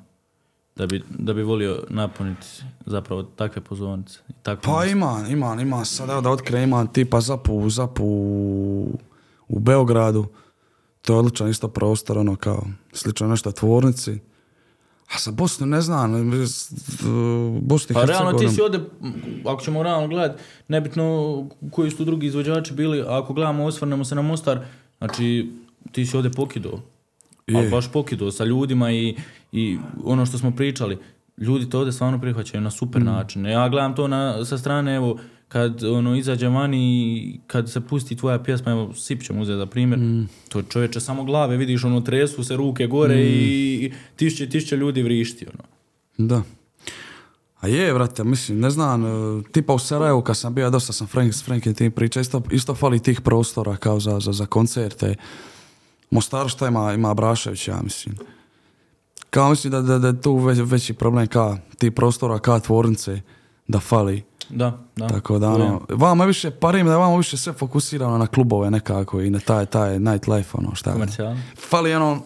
[0.76, 2.46] Da bi, da bi volio napuniti
[2.86, 4.18] zapravo takve pozornice?
[4.28, 5.84] i takve Pa ima, ima, ima.
[5.84, 8.98] Sad evo da otkrijem, imam tipa Zapu, Zapu u,
[9.50, 10.26] Beogradu.
[11.02, 12.62] To je odličan isto prostor, ono kao
[12.92, 14.18] slično nešto tvornici.
[15.08, 16.70] A za Bosnu ne znam, s-
[17.00, 18.80] uh, Bosnu i Pa realno ti si ovdje,
[19.44, 24.14] ako ćemo realno gledati, nebitno koji su tu drugi izvođači bili, ako gledamo, osvrnemo se
[24.14, 24.64] na Mostar,
[24.98, 25.52] znači
[25.92, 26.30] ti si ovdje
[27.42, 27.58] pokidao.
[27.58, 27.70] Ali Je.
[27.70, 29.16] baš pokidao sa ljudima i,
[29.52, 30.98] i ono što smo pričali,
[31.38, 33.04] ljudi to ovdje stvarno prihvaćaju na super Mm.
[33.04, 33.46] način.
[33.46, 35.18] Ja gledam to na, sa strane, evo,
[35.48, 36.78] kad ono izađe vani
[37.08, 40.28] i kad se pusti tvoja pjesma, evo, Sip ćemo uzeti za primjer, Mm.
[40.48, 43.18] to čovječe samo glave, vidiš ono, tresu se ruke gore Mm.
[43.20, 45.64] i tišće, tišće ljudi vrišti, ono.
[46.18, 46.42] Da.
[47.60, 49.08] A je, brate, mislim, ne znam, e,
[49.44, 52.74] tipa u Sarajevu kad sam bio, dosta sam Frank, s Frankim tim priča, isto, isto
[52.74, 55.14] fali tih prostora kao za, za, za koncerte.
[56.12, 58.16] Mostar šta ima, ima Abrašević, ja mislim.
[59.30, 63.20] Kao mislim da, da, da je tu već, veći problem ka ti prostora, ka tvornice,
[63.68, 64.22] da fali.
[64.48, 65.08] Da, da.
[65.08, 69.20] Tako da, ono, vama više, parim da je vama više sve fokusirano na klubove nekako
[69.20, 70.92] i na taj, taj nightlife, ono, šta.
[70.92, 71.40] Komercijalno.
[71.68, 72.20] Fali ono,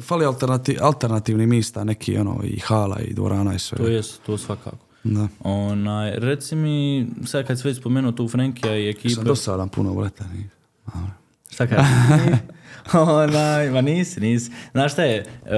[0.00, 3.78] fali alternati, alternativni mista, neki ono, i hala i dvorana i sve.
[3.78, 4.76] To jest, to svakako.
[5.04, 5.28] Da.
[5.40, 9.14] Onaj, reci mi, sad kad si već spomenuo tu Frenkija i ekipe...
[9.14, 10.24] Sam dosadan puno, brate.
[11.50, 11.88] Šta kažeš?
[13.08, 14.50] Onaj, ma nisi, nisi.
[14.72, 15.50] Znaš šta je, uh,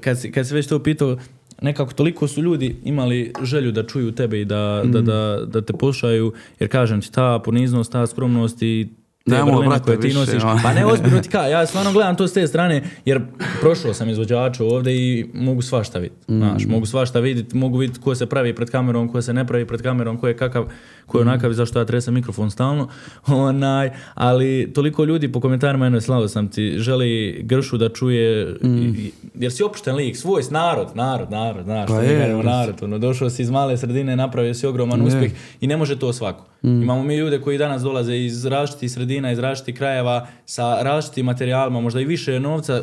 [0.00, 1.16] kad, si, kad si već to pitao,
[1.62, 5.04] nekako toliko su ljudi imali želju da čuju tebe i da, da, Mm.
[5.04, 8.88] da, da te poslušaju, jer kažem ti, ta poniznost, ta skromnost i
[9.24, 10.42] te Nemoj, vrline brate, koje ti više, nosiš.
[10.44, 10.60] ono.
[10.62, 13.20] Pa ne, ozbiljno ti ka, ja stvarno gledam to s te strane, jer
[13.60, 16.32] prošao sam izvođača ovdje i mogu svašta vidjeti.
[16.32, 16.38] Mm.
[16.38, 19.66] Znaš, mogu svašta vidjeti, mogu vidjeti ko se pravi pred kamerom, ko se ne pravi
[19.66, 20.64] pred kamerom, ko je kakav,
[21.06, 21.28] ko je Mm.
[21.28, 22.88] onakav i zašto ja tresem mikrofon stalno.
[23.28, 27.04] Onaj, ali toliko ljudi po komentarima, jedno slavo sam ti, želi
[27.42, 28.92] Gršu da čuje, Mm.
[29.34, 33.42] jer si opušten lik, svoj narod, narod, narod, znaš, Pa je, narod, ono, došao si
[33.42, 35.06] iz male sredine, napravio si ogroman Je.
[35.06, 36.44] uspjeh i ne može to svako.
[36.62, 36.82] Mm.
[36.82, 41.80] Imamo mi ljude koji danas dolaze iz različitih sredina, iz različitih krajeva, sa različitim materijalima,
[41.80, 42.80] možda i više novca e,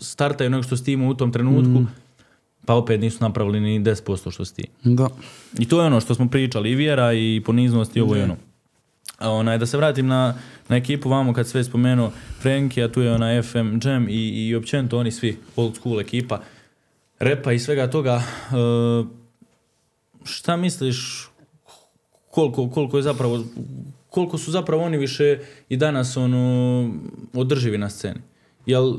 [0.00, 1.88] startaju nego što si ti imao u tom trenutku, Mm.
[2.66, 4.64] pa opet nisu napravili ni 10% što ti.
[4.84, 5.08] Da.
[5.58, 8.36] I to je ono što smo pričali, i vjera i poniznost i ovo i ono.
[9.20, 10.34] Onaj, da se vratim na,
[10.68, 14.54] na ekipu vamo kad sve spomenuo Frenki, a tu je ona FM Jam i, i
[14.54, 16.40] općenito oni svi old school ekipa
[17.18, 18.22] repa i svega toga.
[18.22, 18.54] E,
[20.24, 21.28] šta misliš
[22.30, 23.44] koliko, koliko je zapravo
[24.14, 25.38] koliko su zapravo oni više
[25.68, 26.90] i danas ono
[27.32, 28.20] održivi na sceni?
[28.66, 28.94] Jel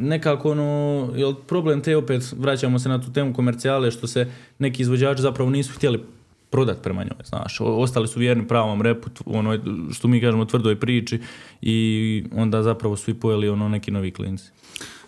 [0.00, 4.26] nekako ono, jel problem te opet, vraćamo se na tu temu komercijale, što se
[4.58, 6.04] neki izvođači zapravo nisu htjeli
[6.50, 9.58] prodat prema njoj, znaš, ostali su vjerni pravom repu, ono,
[9.92, 11.20] što mi kažemo tvrdoj priči
[11.62, 14.50] i onda zapravo su i pojeli ono neki novi klinci.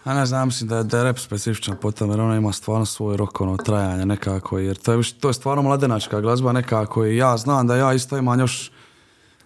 [0.04, 2.52] A ne znam, mislim da je, da je rap specifičan po tome, jer ona ima
[2.52, 7.06] stvarno svoj rok ono, trajanja nekako, jer to je, to je stvarno mladenačka glazba nekako
[7.06, 8.70] i ja znam da ja isto imam još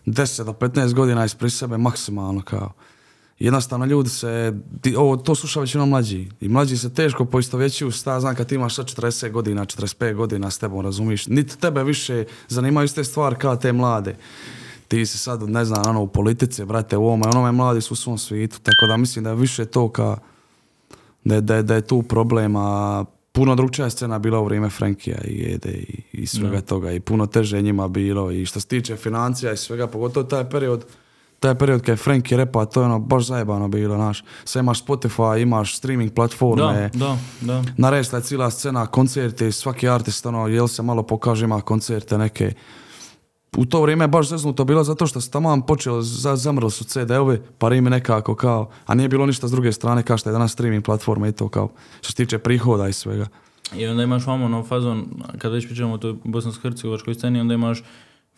[0.07, 2.73] 10 do 15 godina ispred sebe maksimalno kao.
[3.39, 4.53] Jednostavno ljudi se,
[4.97, 8.55] ovo, to sluša većinom mlađi i mlađi se teško poistovjećuju s ta, znam kad ti
[8.55, 13.37] imaš sad 40 godina, 45 godina s tebom, razumiš, niti tebe više zanimaju iste stvari
[13.37, 14.17] kao te mlade.
[14.89, 17.97] Ti si sad, ne znam, ono, u politici, brate, u ovome, onome mladi su u
[17.97, 20.17] svom svijetu, tako da mislim da je više to ka,
[21.25, 25.72] da, da, da je tu problema puno drugčija scena bila u vrijeme Frankija i Ede
[25.72, 29.57] i, i svega toga i puno teže njima bilo i što se tiče financija i
[29.57, 30.87] svega, pogotovo taj period
[31.41, 34.24] taj period kad je Frankie repa, to je ono baš zajebano bilo, znaš.
[34.45, 37.97] Sve imaš Spotify, imaš streaming platforme, Da, da, da.
[37.97, 42.53] je cijela scena, koncerti, svaki artist, ono, jel se malo pokaže, ima koncerte neke.
[43.57, 46.85] U to vrijeme je baš zeznuto bilo zato što su tamo počeli, za, zamrli su
[46.85, 50.33] CD-ovi, pa ime nekako kao, a nije bilo ništa s druge strane kao što je
[50.33, 51.69] danas streaming platforme i to kao,
[52.01, 53.27] što se tiče prihoda i svega.
[53.77, 55.07] I onda imaš vamo ono fazon,
[55.39, 57.83] kad već pričamo o toj bosansko-hercegovačkoj sceni, onda imaš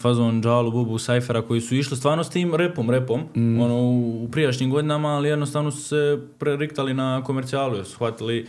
[0.01, 3.21] fazon Džalu, Bubu, Sajfera koji su išli stvarno s tim repom, repom,
[3.61, 8.47] ono u u prijašnjim godinama, ali jednostavno su se preriktali na komercijalu, jer su shvatili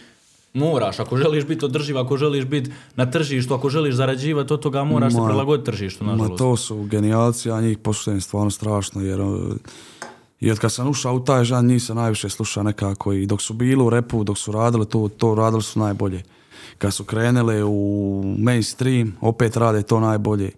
[0.57, 4.83] moraš, ako želiš biti održiv, ako želiš biti na tržištu, ako želiš zarađivati, od toga
[4.83, 6.37] moraš se Ma- prilagoditi tržištu, Ma nažalost.
[6.37, 9.19] to su genijalci, a njih poštujem stvarno strašno, jer
[10.39, 13.41] i od kad sam ušao u taj žan, njih se najviše sluša nekako i dok
[13.41, 16.23] su bili u repu, dok su radili to, to radili su najbolje.
[16.77, 20.51] Kad su krenuli u mainstream, opet rade to najbolje.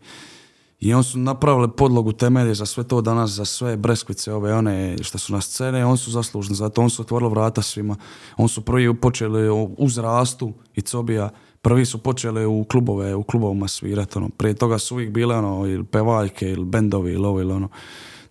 [0.80, 4.98] I oni su napravili podlogu temelje za sve to danas, za sve breskvice ove one
[5.02, 7.96] što su na scene, oni su zaslužni za to, oni su otvorili vrata svima.
[8.38, 11.30] Oni su prvi počeli uz rastu i cobija,
[11.62, 14.30] prvi su počeli u klubove, u klubovima svirati, ono.
[14.30, 17.70] Prije toga su uvijek bile ono, ili pevaljke, ili bendovi, ili ovo, ili ono.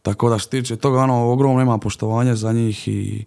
[0.02, 3.24] Tako da što tiče toga, ono, ogromno ima poštovanja za njih i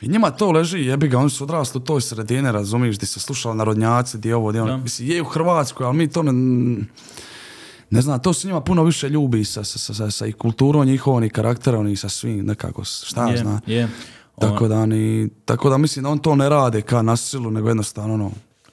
[0.00, 3.20] I njima to leži, jebi ga, oni su odrasli u toj sredini, razumiješ, gdje se
[3.20, 4.76] slušali narodnjaci, gdje ovo, gdje ono.
[4.78, 6.32] Mislim, je u Hrvatskoj, ali mi to ne...
[7.90, 10.86] Ne znam, to se njima puno više ljubi sa, sa, sa, sa, sa i kulturom
[10.86, 13.60] njihovom i karakterom i sa svim nekako, šta je, znam.
[13.66, 13.88] je.
[14.40, 18.14] Tako da, ni, tako da mislim da on to ne rade ka nasilu, nego jednostavno
[18.14, 18.30] ono,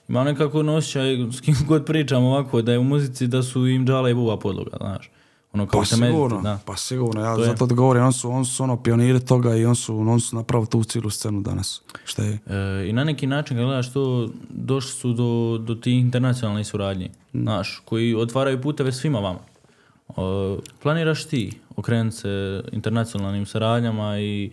[0.09, 3.85] Imam nekako osjećaj, s kim god pričam ovako, da je u muzici da su im
[3.85, 5.11] džala i buba podloga, znaš.
[5.55, 6.59] Ono kao Pa sigurno, da.
[6.65, 9.75] pa sigurno, ja To zato govorim, on su, on su ono pioniri toga i on
[9.75, 11.81] su, on su napravili tu cijelu scenu danas.
[12.05, 12.39] Šta je?
[12.47, 17.81] E, I na neki način, gledaš to, došli su do, do tih internacionalnih suradnji, znaš,
[17.85, 19.39] koji otvaraju puteve svima vama.
[20.09, 20.13] E,
[20.81, 24.51] planiraš ti okrenuti se internacionalnim saradnjama i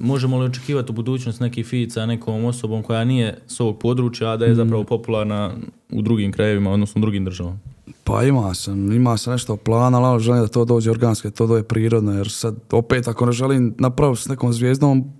[0.00, 4.30] možemo li očekivati u budućnosti neki fit sa nekom osobom koja nije s ovog područja,
[4.30, 5.52] a da je zapravo popularna
[5.90, 7.58] u drugim krajevima, odnosno u drugim državama?
[8.08, 11.46] Pa ima sam, ima sam nešto plana, ali želim da to dođe organski, da to
[11.46, 15.12] dođe prirodno, jer sad opet ako ne želim napraviti s nekom zvijezdom,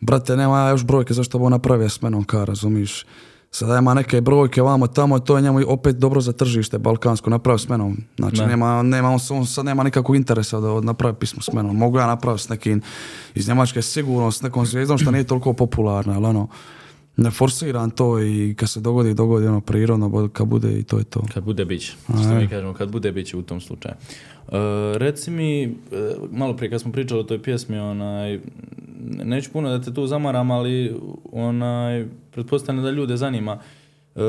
[0.00, 3.06] brate, nema ja još brojke zašto bi on napravio s menom ka, razumiš?
[3.50, 7.58] Sada ima neke brojke vamo tamo, to je njemu opet dobro za tržište balkansko, napravi
[7.58, 7.96] s menom.
[8.18, 11.76] Znači, nema, nema, on, on sad nema nikakvog interesa da napravi pismo s menom.
[11.76, 12.82] Mogu ja napraviti s nekim
[13.34, 16.48] iz Njemačke sigurno, s nekom zvijezdom što nije toliko popularna, ali ono,
[17.16, 21.04] ne forsiram to i kad se dogodi, dogodi ono prirodno, kad bude i to je
[21.04, 21.22] to.
[21.34, 23.94] Kad bude bić, što mi kažemo, kad bude bić u tom slučaju.
[23.94, 24.58] E,
[24.98, 25.68] reci mi, e,
[26.30, 28.40] malo prije kad smo pričali o toj pjesmi, onaj,
[29.24, 31.00] neću puno da te tu zamaram, ali
[31.32, 33.58] onaj, pretpostavljam da ljude zanima.
[34.14, 34.20] E,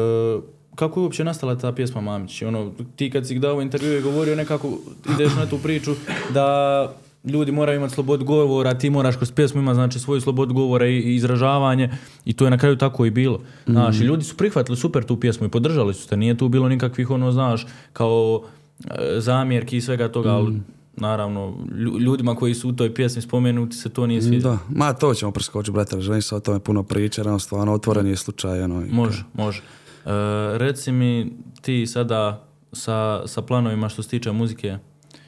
[0.75, 2.41] kako je uopće nastala ta pjesma Mamić?
[2.41, 4.77] Ono, ti kad si dao intervju i govorio nekako
[5.15, 5.91] ideš na tu priču
[6.33, 6.95] da
[7.25, 10.95] ljudi moraju imati slobodu govora, ti moraš kroz pjesmu imati znači svoju slobodu govora i,
[10.95, 11.89] i izražavanje
[12.25, 13.39] i to je na kraju tako i bilo.
[13.65, 16.69] Znaš, i ljudi su prihvatili super tu pjesmu i podržali su te, nije tu bilo
[16.69, 18.41] nikakvih ono, znaš, kao
[18.85, 20.61] e, zamjerki i svega toga, ali
[20.97, 24.53] naravno lju- ljudima koji su u toj pjesmi spomenuti se to nije svidjelo.
[24.53, 27.73] Da, ma to ćemo preskočiti, brate, želim se o tome puno pričati, jer ono stvarno
[27.73, 29.61] otvoren je slučaj, ono, Može, može.
[30.05, 30.09] E,
[30.57, 34.77] reci mi ti sada sa, sa planovima što se tiče muzike,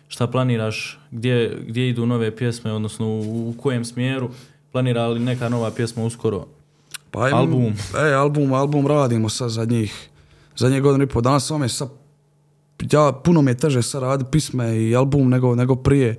[0.08, 4.30] šta planiraš, gdje, gdje idu nove pjesme, odnosno u, u kojem smjeru,
[4.72, 6.46] planira li neka nova pjesma uskoro?
[7.12, 7.74] Pa im- Album.
[7.98, 10.10] E, album, album radimo sad zadnjih,
[10.56, 11.90] zadnjih godinu i pol dana, samo je sad,
[12.92, 16.16] ja, puno mi je teže sad raditi pisme i album nego, nego prije,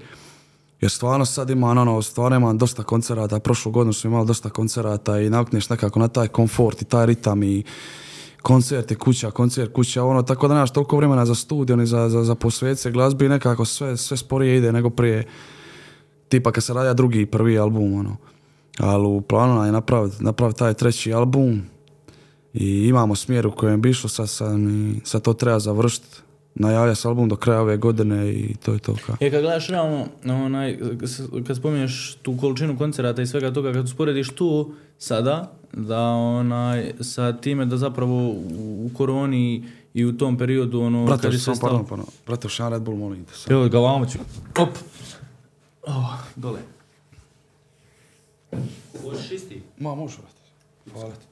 [0.80, 5.20] jer stvarno sad imam, ono, stvarno imam dosta koncerata, prošlu godinu smo imali dosta koncerata
[5.20, 7.62] i navikneš nekako na taj komfort i taj ritam i
[8.49, 12.09] koncert i kuća, koncert kuća, ono, tako da nemaš toliko vremena za studio ni za,
[12.09, 15.26] za, za posvet se glazbi nekako sve, sve sporije ide nego prije,
[16.28, 18.16] tipa kad se radi drugi prvi album, ono.
[18.78, 21.62] Ali u planu je napraviti napravit taj treći album
[22.55, 26.28] i imamo smjer u kojem bi išlo, sad, sam i sad to treba završiti.
[26.59, 28.94] Najavlja se album do kraja ove godine i to je to.
[28.96, 29.16] Ka.
[29.20, 33.84] E, kad gledaš realno, onaj, s- kad spominješ tu količinu koncerata i svega toga, kad
[33.84, 40.80] usporediš tu sada, da onaj, sa time da zapravo u, koroni i u tom periodu,
[40.80, 41.70] ono, Brate, kad je samo stalo...
[41.70, 42.06] pardon, pardon.
[42.26, 43.32] Brate, još jedan Red Bull, molim te.
[43.34, 43.52] sad.
[43.52, 44.18] Evo ga, vamo ću.
[44.59, 44.68] Op.
[45.82, 46.04] Oh,
[46.36, 46.61] dole.
[49.02, 49.62] Hoćeš isti?
[49.78, 50.38] Ma, može, brate.
[50.92, 51.26] Hvala ti.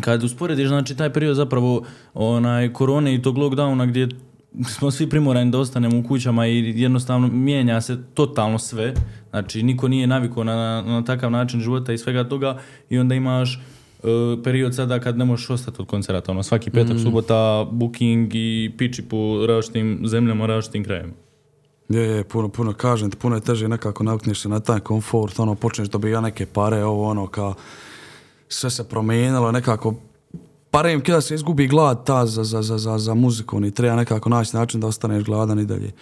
[0.00, 1.82] Kad usporediš, znači, taj period zapravo
[2.14, 4.08] onaj, korone i tog lockdowna gdje
[4.68, 8.94] smo svi primorani da ostanemo u kućama i jednostavno mijenja se totalno sve.
[9.30, 12.58] Znači, niko nije navikao na, na, na takav način života i svega toga
[12.90, 13.62] i onda imaš e,
[14.44, 16.32] period sada kad ne možeš ostati od koncerata.
[16.32, 21.14] Ono, svaki petak, subota, booking i piči po različitim zemljama, različitim krajevima.
[21.88, 25.38] Je, je, puno, puno, kažem ti, puno je teže nekako navikneš se na taj komfort,
[25.38, 27.54] ono, počneš dobijati neke pare, ovo, ono, kao,
[28.52, 29.94] sve se promijenilo, nekako,
[30.70, 33.96] pare im kada se izgubi glad ta za, za, za, za, za muziku, ni treba
[33.96, 35.92] nekako naći način da ostaneš gladan i dalje.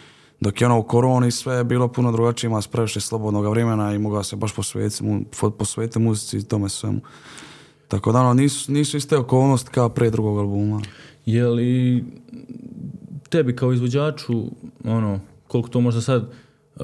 [0.40, 3.98] Dok je ono u koroni sve je bilo puno drugačije, ima previše slobodnog vremena i
[3.98, 5.04] mogao se baš posvetiti,
[5.58, 7.00] posvetiti muzici i tome svemu.
[7.88, 10.82] Tako da ono, nisu, nisu iste okolnosti kao prije drugog albuma.
[11.26, 12.04] Je li
[13.28, 14.44] tebi kao izvođaču,
[14.84, 16.30] ono, koliko to možda sad uh,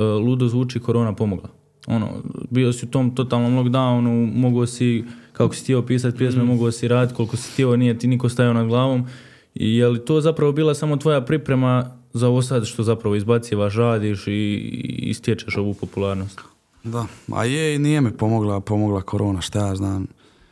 [0.00, 1.48] ludo zvuči, korona pomogla?
[1.86, 2.08] Ono,
[2.50, 6.88] bio si u tom totalnom lockdownu, mogao si, kako si htio pisati pjesme, mogao si
[6.88, 9.06] raditi, koliko si htio, nije ti niko stajao nad glavom.
[9.54, 13.74] I je li to zapravo bila samo tvoja priprema za ovo sad što zapravo izbacivaš,
[13.74, 14.54] radiš i,
[14.98, 16.40] i stječeš ovu popularnost?
[16.84, 20.06] Da, a je i nije mi pomogla, pomogla korona, šta ja znam.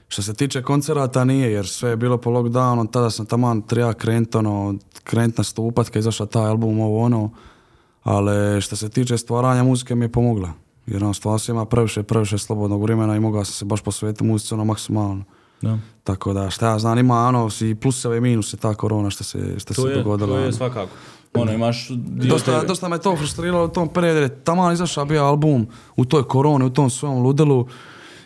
[0.08, 3.92] Što se tiče koncerata nije, jer sve je bilo po lockdownu, tada sam taman treba
[3.92, 4.74] krenut, ono,
[5.04, 7.30] krenut nastupat kad je izašao taj album, ovo ono.
[8.02, 10.52] Ali što se tiče stvaranja muzike mi je pomogla.
[10.86, 14.54] Jer ono, stvarno ima previše, previše slobodnog vremena i mogao sam se baš posvetiti muzici
[14.54, 15.24] ono maksimalno.
[15.62, 15.78] Da.
[16.04, 19.54] Tako da, šta ja znam, ima ono i pluseve i minuse ta korona što se,
[19.58, 20.28] što To se je, dogodilo.
[20.28, 20.52] to je ono.
[20.52, 20.90] svakako.
[21.34, 25.04] Ono, imaš Dosta, tebe- dosta me to frustriralo u tom periodu, jer je taman izašao
[25.04, 25.66] bio album
[25.96, 27.66] u toj koroni, u tom svom ludilu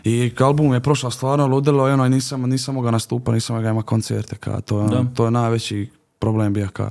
[0.05, 3.87] i album je prošao stvarno ludilo i ono, nisam, nisam mogao nastupati, nisam mogao imati
[3.87, 6.91] koncerte, ka, to, je, ono, to je najveći problem bio ka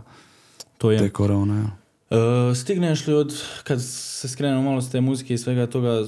[0.78, 1.00] to je.
[1.00, 1.58] te korone.
[1.58, 1.85] ja.
[2.10, 6.06] E, stigneš li od, kad se skrenemo malo s te muzike i svega toga,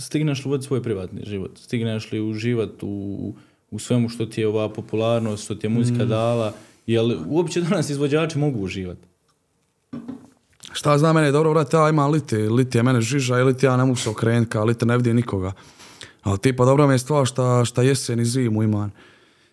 [0.00, 1.58] stigneš li voditi svoj privatni život?
[1.58, 3.34] Stigneš li uživati u,
[3.70, 5.74] u svemu što ti je ova popularnost, što ti je Mm.
[5.74, 6.52] muzika dala?
[6.86, 9.06] Jel uopće danas izvođači mogu uživati?
[10.72, 13.76] Šta znam, mene dobro, brate, ja imam liti, liti je mene žiža i liti ja
[13.76, 15.52] ne mogu se okrenuti, ka liti ne vidim nikoga.
[16.22, 18.92] Ali tipa dobro mi je stvar šta, šta jesen i zimu imam.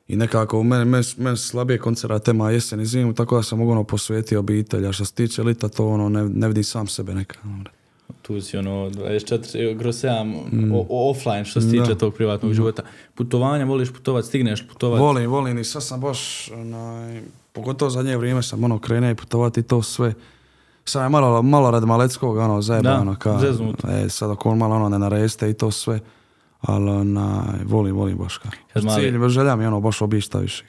[0.07, 3.71] I nekako meni men, men slabije koncera tema jesen i zimu, tako da sam mogu
[3.71, 4.35] ono posvetiti.
[4.79, 7.47] A što se tiče lita, to ono ne, ne vidim sam sebe nekako.
[8.21, 10.35] Tu si ono 24 kroz 7
[10.73, 11.87] o- o- offline što se tiče Mm.
[11.87, 11.95] Da.
[11.95, 12.83] tog privatnog života.
[13.15, 15.01] Putovanja, voliš putovati, stigneš li putovati?
[15.01, 17.21] Volim, volim i sad sam baš, onaj,
[17.53, 20.13] pogotovo zadnje vrijeme sam ono krenuo i putovati to sve.
[20.85, 23.83] Sad je malo, malo radi Maleckog, ono, zajebano, Da, ka, zeznut.
[23.85, 25.99] e, sad ako on malo ono ne nareste i to sve.
[26.61, 27.35] Ali onaj,
[27.65, 28.49] volim, volim baš ka.
[28.73, 30.63] Kad mali- Cilj, želja mi je ono baš obići šta više.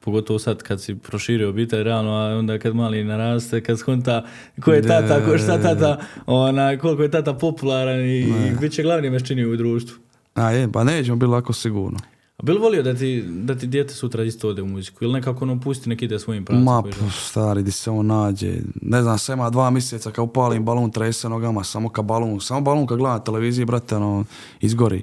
[0.00, 4.24] Pogotovo sad kad si proširio obitelj, realno, a onda kad mali naraste, kad skonta
[4.60, 8.26] ko je tata, ko šta tata, ona, koliko je tata popularan i, i
[8.60, 9.96] bit će glavni meščini u društvu.
[10.34, 11.98] A je, pa nećemo biti lako sigurno.
[12.36, 15.12] A bi li volio da ti, da ti dijete sutra isto ode u muziku ili
[15.12, 16.64] nekako ono pusti nek ide svojim pravcem?
[16.64, 17.10] Ma, koji p- želi?
[17.12, 18.52] stari, di se on nađe.
[18.82, 22.40] Ne znam, sve ima dva mjeseca kad upalim balon, trese nogama, samo ka balon.
[22.40, 24.24] Samo balon kad gledam na televiziji, brate, ono,
[24.60, 25.02] izgori.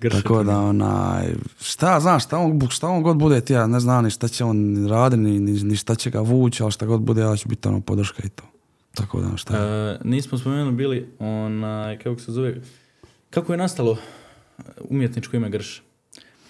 [0.00, 3.80] Grše Tako da, onaj, šta, znaš, šta on, šta on god bude, ti ja ne
[3.80, 6.86] znam ni šta će on raditi, ni, ni, ni šta će ga vući, ali šta
[6.86, 8.44] god bude, ja ću biti ono podrška i to.
[8.94, 9.56] Tako da, šta.
[9.56, 12.60] E, nismo spomenuli bili onaj, kako se zove,
[13.30, 13.96] kako je nastalo
[14.90, 15.82] umjetničko ime Grš?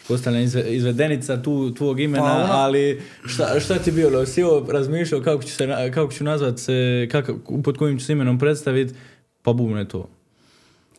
[0.08, 4.26] Postavljam izve- izvedenica tu tvog imena, Pa, ona- ali šta, šta ti bilo?
[4.26, 6.72] Si ovo razmišljao kako ću, se, kako ću nazvat se,
[7.12, 7.32] kako,
[7.64, 8.94] pod kojim ću se imenom predstaviti,
[9.42, 10.08] pa bubne to.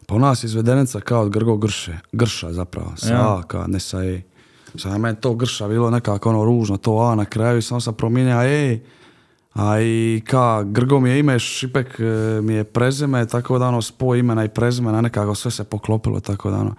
[0.07, 3.19] Pa u nas je izvedenica kao od Grgo Grše, Grša zapravo, sa Ja.
[3.29, 4.21] A, ka, ne sa E.
[4.75, 8.41] Sad meni to Grša bilo nekako ono ružno, to A na kraju, samo sam promijenio
[8.41, 8.79] E.
[9.53, 12.03] A i ka, Grgo mi je ime, Šipek e,
[12.41, 16.49] mi je prezime, tako da ono spoj imena i prezimena, nekako sve se poklopilo, tako
[16.51, 16.75] da ono.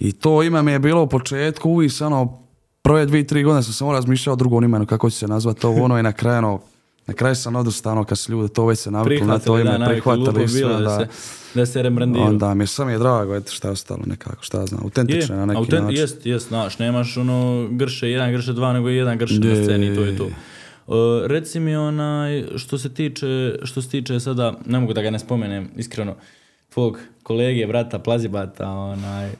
[0.00, 2.42] I to ime mi je bilo u početku, uvijek se ono,
[2.82, 5.70] prve dvije, tri godine sam samo razmišljao o drugom imenu, kako će se nazvati to
[5.70, 6.60] ono i na kraju ono,
[7.06, 9.86] na kraju sam odustano kad su ljudi to već se navikli na to ime, da,
[9.86, 10.98] prihvatili i sve, bilo da, da.
[10.98, 11.06] se,
[11.54, 12.28] da se rebrandiraju.
[12.28, 15.46] Onda mi je sam je drago, eto šta je ostalo nekako, šta znam, autentično na
[15.46, 15.98] neki autent- način.
[15.98, 19.94] Jest, jest, znaš, nemaš ono grše jedan, grše dva, nego jedan grše na Je, sceni,
[19.94, 20.24] to je je, to.
[20.24, 20.34] je.
[20.86, 25.10] Uh, reci mi onaj, što se tiče, što se tiče sada, ne mogu da ga
[25.10, 26.14] ne spomenem, iskreno,
[26.68, 29.30] tvog kolege, brata Plazibata, onaj,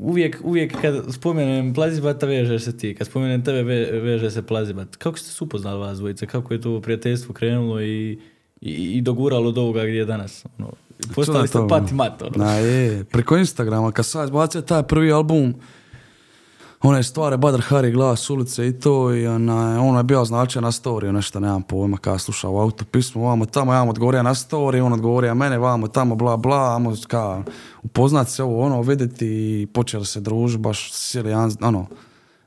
[0.00, 4.96] uvijek, uvijek kad spomenem Plazibata vežeš se ti, kad spomenem tebe ve, veže se Plazibat.
[4.96, 6.26] Kako ste se upoznali vas dvojice?
[6.26, 8.18] Kako je to prijateljstvo krenulo i,
[8.60, 10.44] i, i doguralo do ovoga gdje je danas?
[10.58, 10.72] Ono,
[11.14, 12.44] postali ste to, pat i mat, ono.
[12.44, 15.54] Na je, preko Instagrama, kad sam izbacio taj prvi album,
[16.84, 20.70] one stvari Badr Hari glas ulice i to i ona, ono je bio označio na
[20.70, 24.34] story, nešto nemam pojma, kada slušao u auto pismo, vamo tamo, ja mu odgovorio na
[24.34, 27.42] story, on odgovorio mene, vamo tamo, bla bla, amo ka,
[27.82, 31.86] upoznat se ovo, ono, vidjeti i počeli se družiti, baš jedan, ono,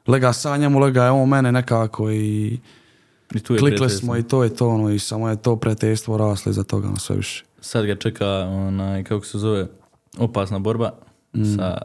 [0.07, 2.59] lega sa njemu, lega je on mene nekako i
[3.35, 3.99] I tu je klikli prijateljstvo.
[3.99, 6.97] smo i to je to, ono, i samo je to prijateljstvo raslo iza toga, ono,
[6.97, 7.45] sve više.
[7.59, 8.27] sad ga čeka
[8.67, 9.67] onaj, kako se zove,
[10.17, 10.91] opasna borba
[11.33, 11.55] Mm.
[11.55, 11.77] sa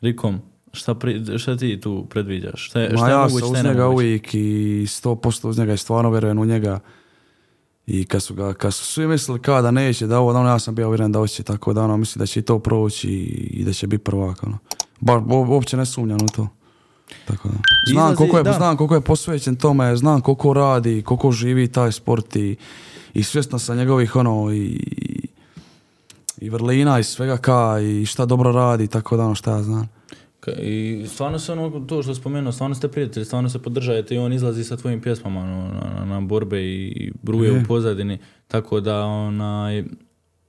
[0.00, 0.40] Rikom.
[0.74, 2.66] Šta, pri, šta ti tu predviđaš?
[2.66, 5.58] Šta je, šta Ma je ja sam šta uz je njega uvijek i 100% uz
[5.58, 6.80] njega i stvarno vjerujem u njega.
[7.86, 10.48] I kad su, ga, kad su svi mislili kao da neće, da ovo, da ono,
[10.48, 13.08] ja sam bio uvjeren da hoće, tako da ono, mislim da će i to proći
[13.08, 14.42] i, da će biti prvak.
[14.42, 14.58] Ono.
[15.00, 16.48] Bar, uopće ne sumnjam u to.
[17.24, 17.54] Tako da.
[17.92, 18.52] Znam, Izlazi- koliko je, da.
[18.52, 22.56] znam koliko je posvećen tome, znam koliko radi, koliko živi taj sport i,
[23.14, 24.80] i svjesno sam njegovih ono i,
[26.38, 29.88] i vrlina i svega ka i šta dobro radi, tako da ono šta ja znam.
[30.52, 34.32] I stvarno se ono, to što spomenuo, stvarno ste prijatelji, stvarno se podržajete i on
[34.32, 37.60] izlazi sa tvojim pjesmama ono, na, na, borbe i bruje Je.
[37.60, 38.18] u pozadini,
[38.48, 39.84] tako da onaj,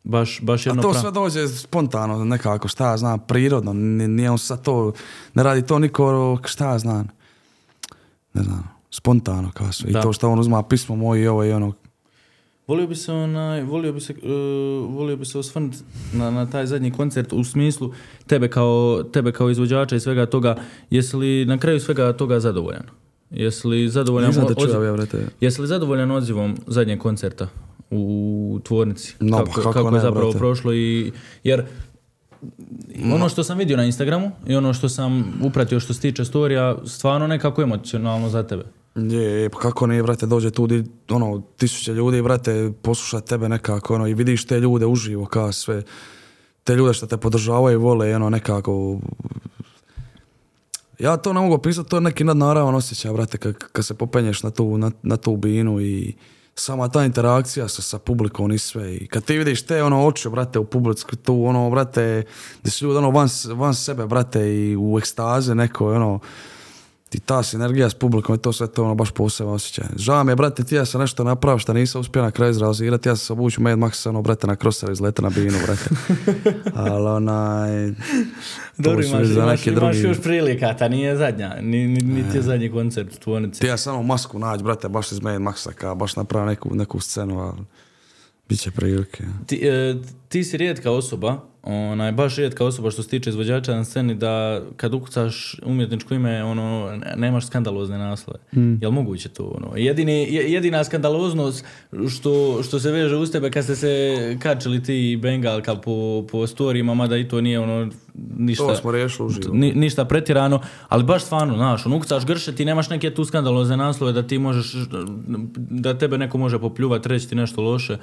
[0.03, 4.07] baš, baš jedno A to pra- sve dođe spontano nekako, šta ja znam, prirodno, ni-
[4.07, 4.91] nije on sad to,
[5.33, 7.07] ne radi to niko, šta ja znam,
[8.33, 9.89] ne znam, spontano kao sve.
[9.89, 11.73] I to što on uzma pismo moje i ovo i ono,
[12.67, 15.77] Volio bi se onaj, volio bi se, uh, volio bi se osvrnuti
[16.13, 17.93] na, na taj zadnji koncert u smislu
[18.27, 20.55] tebe kao, tebe kao izvođača i svega toga.
[20.89, 22.83] Jesi li na kraju svega toga zadovoljan?
[23.31, 24.95] Jesi li zadovoljan, nisam te čuo, ja
[25.41, 27.47] jesi li zadovoljan odzivom zadnjeg koncerta
[27.91, 29.15] u tvornici?
[29.19, 30.39] No, kako, kako kako ne, je zapravo brate.
[30.39, 31.11] prošlo i
[31.43, 31.63] jer
[33.13, 36.77] ono što sam vidio na Instagramu i ono što sam upratio što se tiče storija,
[36.85, 38.63] stvarno nekako emocionalno za tebe.
[38.95, 43.95] Je, pa kako ne, brate, dođe tu di, ono, tisuće ljudi, brate, posluša tebe nekako,
[43.95, 45.83] ono, i vidiš te ljude uživo, kao sve,
[46.63, 48.99] te ljude što te podržavaju, vole, ono, nekako,
[50.99, 54.43] ja to ne mogu opisati, to je neki nadnaravan osjećaj, brate, kad, kad se popenješ
[54.43, 56.13] na tu, na, na tu binu i
[56.55, 58.95] sama ta interakcija sa, sa publikom i sve.
[58.95, 62.23] I kad ti vidiš te ono oči, brate, u publici, tu ono, brate,
[62.61, 66.19] gdje su ljudi ono van, van sebe, brate, i u ekstaze neko, ono,
[67.15, 69.85] i ta sinergija s publikom i to sve to ono baš posebno osjećaj.
[69.95, 73.09] Žao mi je, brate, ti ja sam nešto napravio što nisam uspio na kraju izrealizirati,
[73.09, 75.89] ja sam se obuću Mad Max, ono, brate, na crosser izleta na binu, brate.
[76.91, 77.91] Ali onaj...
[78.77, 82.41] Dobro, imaš, za imaš, imaš drugi- još prilika, ta nije zadnja, ni, ni, niti je
[82.41, 83.59] zadnji koncert u tvornici.
[83.61, 86.99] Ti ja samo masku naći, brate, baš iz Mad Maxa, kao baš napravio neku, neku
[86.99, 87.61] scenu, ali
[88.49, 89.23] bit će prilike.
[89.45, 89.95] Ti, e,
[90.35, 94.61] ti si rijetka osoba, onaj, baš rijetka osoba što se tiče izvođača na sceni da
[94.77, 98.39] kad ukucaš umjetničko ime, ono, ne- nemaš skandalozne naslove.
[98.81, 99.43] Jel moguće to?
[99.45, 99.77] Ono?
[99.77, 101.65] Jedini, je- jedina skandaloznost
[102.09, 102.31] što,
[102.63, 103.91] što se veže uz tebe kad ste se
[104.39, 105.91] kačili ti i Bengalka po,
[106.31, 107.89] po storijima, mada i to nije ono
[108.29, 108.67] ništa...
[108.67, 109.53] To smo riješili uživo.
[109.53, 113.77] Ni, ništa pretjerano, ali baš stvarno, znaš, ono, ukucaš grše, ti nemaš neke tu skandalozne
[113.77, 114.73] naslove da ti možeš,
[115.57, 117.97] da tebe neko može popljuvati, reći ti nešto loše.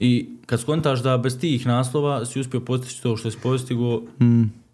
[0.00, 4.02] I kad skontaš da bez tih naslova si uspio postići to što si postigao,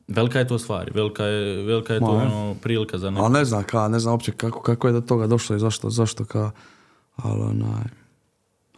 [0.08, 3.24] velika je to stvar, velika je, velika je to Ma, ono, prilika za neko.
[3.24, 5.90] Ali ne znam ka, ne znam uopće kako, kako je do toga došlo i zašto,
[5.90, 6.50] zašto ka,
[7.16, 7.84] ali onaj,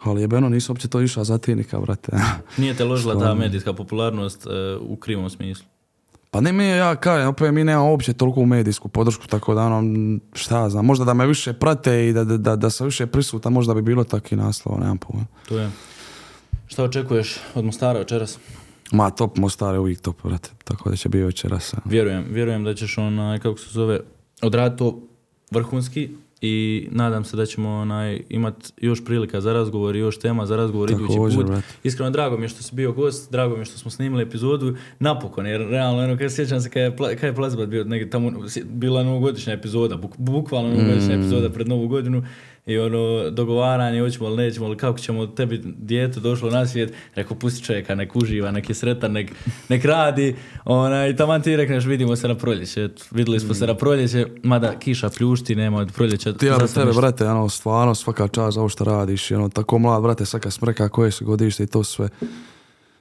[0.03, 2.13] ali jebeno nisam uopće to išao za tinika, brate.
[2.57, 5.67] Nije te ložila ta medijska popularnost e, u krivom smislu.
[6.31, 10.19] Pa ne mi ja kažem, opet mi nemamo uopće toliko medijsku podršku, tako da ono,
[10.33, 13.07] šta ja znam, možda da me više prate i da, da, da, da sam više
[13.07, 15.27] prisutan, možda bi bilo takvi naslov, nemam pojma.
[15.49, 15.71] To je.
[16.67, 18.39] Šta očekuješ od Mostara večeras?
[18.93, 21.75] Ma top Mostar je uvijek top, brate, tako da će biti večeras.
[21.85, 24.01] Vjerujem, vjerujem da ćeš onaj, kako se zove,
[24.43, 25.01] odraditi to
[25.51, 26.09] vrhunski
[26.41, 30.57] i nadam se da ćemo onaj, imat još prilika za razgovor i još tema za
[30.57, 31.55] razgovor idući Također, put.
[31.83, 34.77] Iskreno, drago mi je što si bio gost, drago mi je što smo snimili epizodu,
[34.99, 38.11] napokon, jer realno, ono, kad sjećam se kad je, pla- kad je Plazbat bio, negdje
[38.11, 38.33] tamo,
[38.65, 41.21] bila novogodišnja epizoda, buk, bukvalno novogodišnja Mm.
[41.21, 42.25] epizoda pred novu godinu
[42.67, 47.37] i ono, dogovaranje, hoćemo li nećemo li, kako ćemo tebi dijete došlo na svijet, rekao,
[47.37, 49.33] pusti čovjeka, nek uživa, nek je sretan, nek,
[49.69, 53.75] nek radi, ona, i taman ti rekneš, vidimo se na proljeće, vidjeli smo se na
[53.75, 56.33] proljeće, mada kiša pljušti, nema od proljeća.
[56.33, 60.03] Ti ja tebe, brate, ono, stvarno svaka čast za ovo što radiš, ono, tako mlad,
[60.03, 62.09] brate, svaka smreka koje su godište i to sve.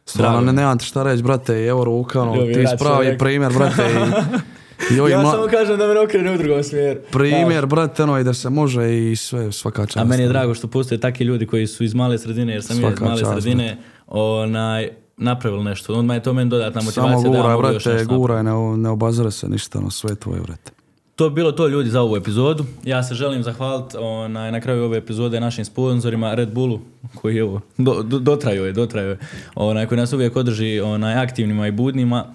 [0.06, 4.12] Stvarno, ne, nemam ti šta reći, brate, evo ruka, ono, ti spravi primjer, brate, i,
[5.02, 7.00] ovi Ja mla- samo kažem da me ne okrene u drugom smjeru.
[7.12, 9.98] primjer, brate, ono, i da se može i sve, svaka čast.
[9.98, 12.82] A meni je drago što postoje takvi ljudi koji su iz male sredine, jer sam
[12.82, 13.78] ja iz male čast, sredine,
[14.08, 15.94] onaj, napravili nešto.
[15.94, 18.44] Odmah je to meni dodatna Samo motivacija da ja gura, mogu još brate, nešto gura,
[18.44, 20.72] ne, ne obazire se ništa, ono, sve je tvoje, brate.
[21.16, 22.66] To bi bilo to ljudi za ovu epizodu.
[22.84, 26.80] Ja se želim zahvaliti onaj, na kraju ove epizode našim sponzorima Red Bullu,
[27.16, 29.18] koji evo, do, do, dotrajao je, dotrajao je,
[29.56, 32.26] onaj, koji nas uvijek održi onaj, aktivnima i budnima.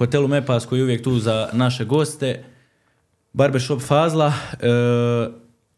[0.00, 2.44] Hotelu Mepas koji je uvijek tu za naše goste.
[3.32, 4.66] Barbershop Fazla, e,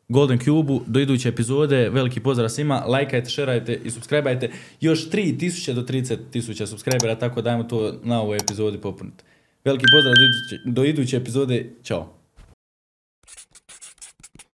[0.09, 4.51] Golden Cube, do iduće epizode, veliki pozdrav svima, lajkajte, šerajte i subscribeajte.
[4.81, 9.25] Još 3000 do 30.000 subscribera, tako dajmo to na ovoj epizodi popuniti.
[9.65, 12.22] Veliki pozdrav do iduće, do iduće epizode, čao.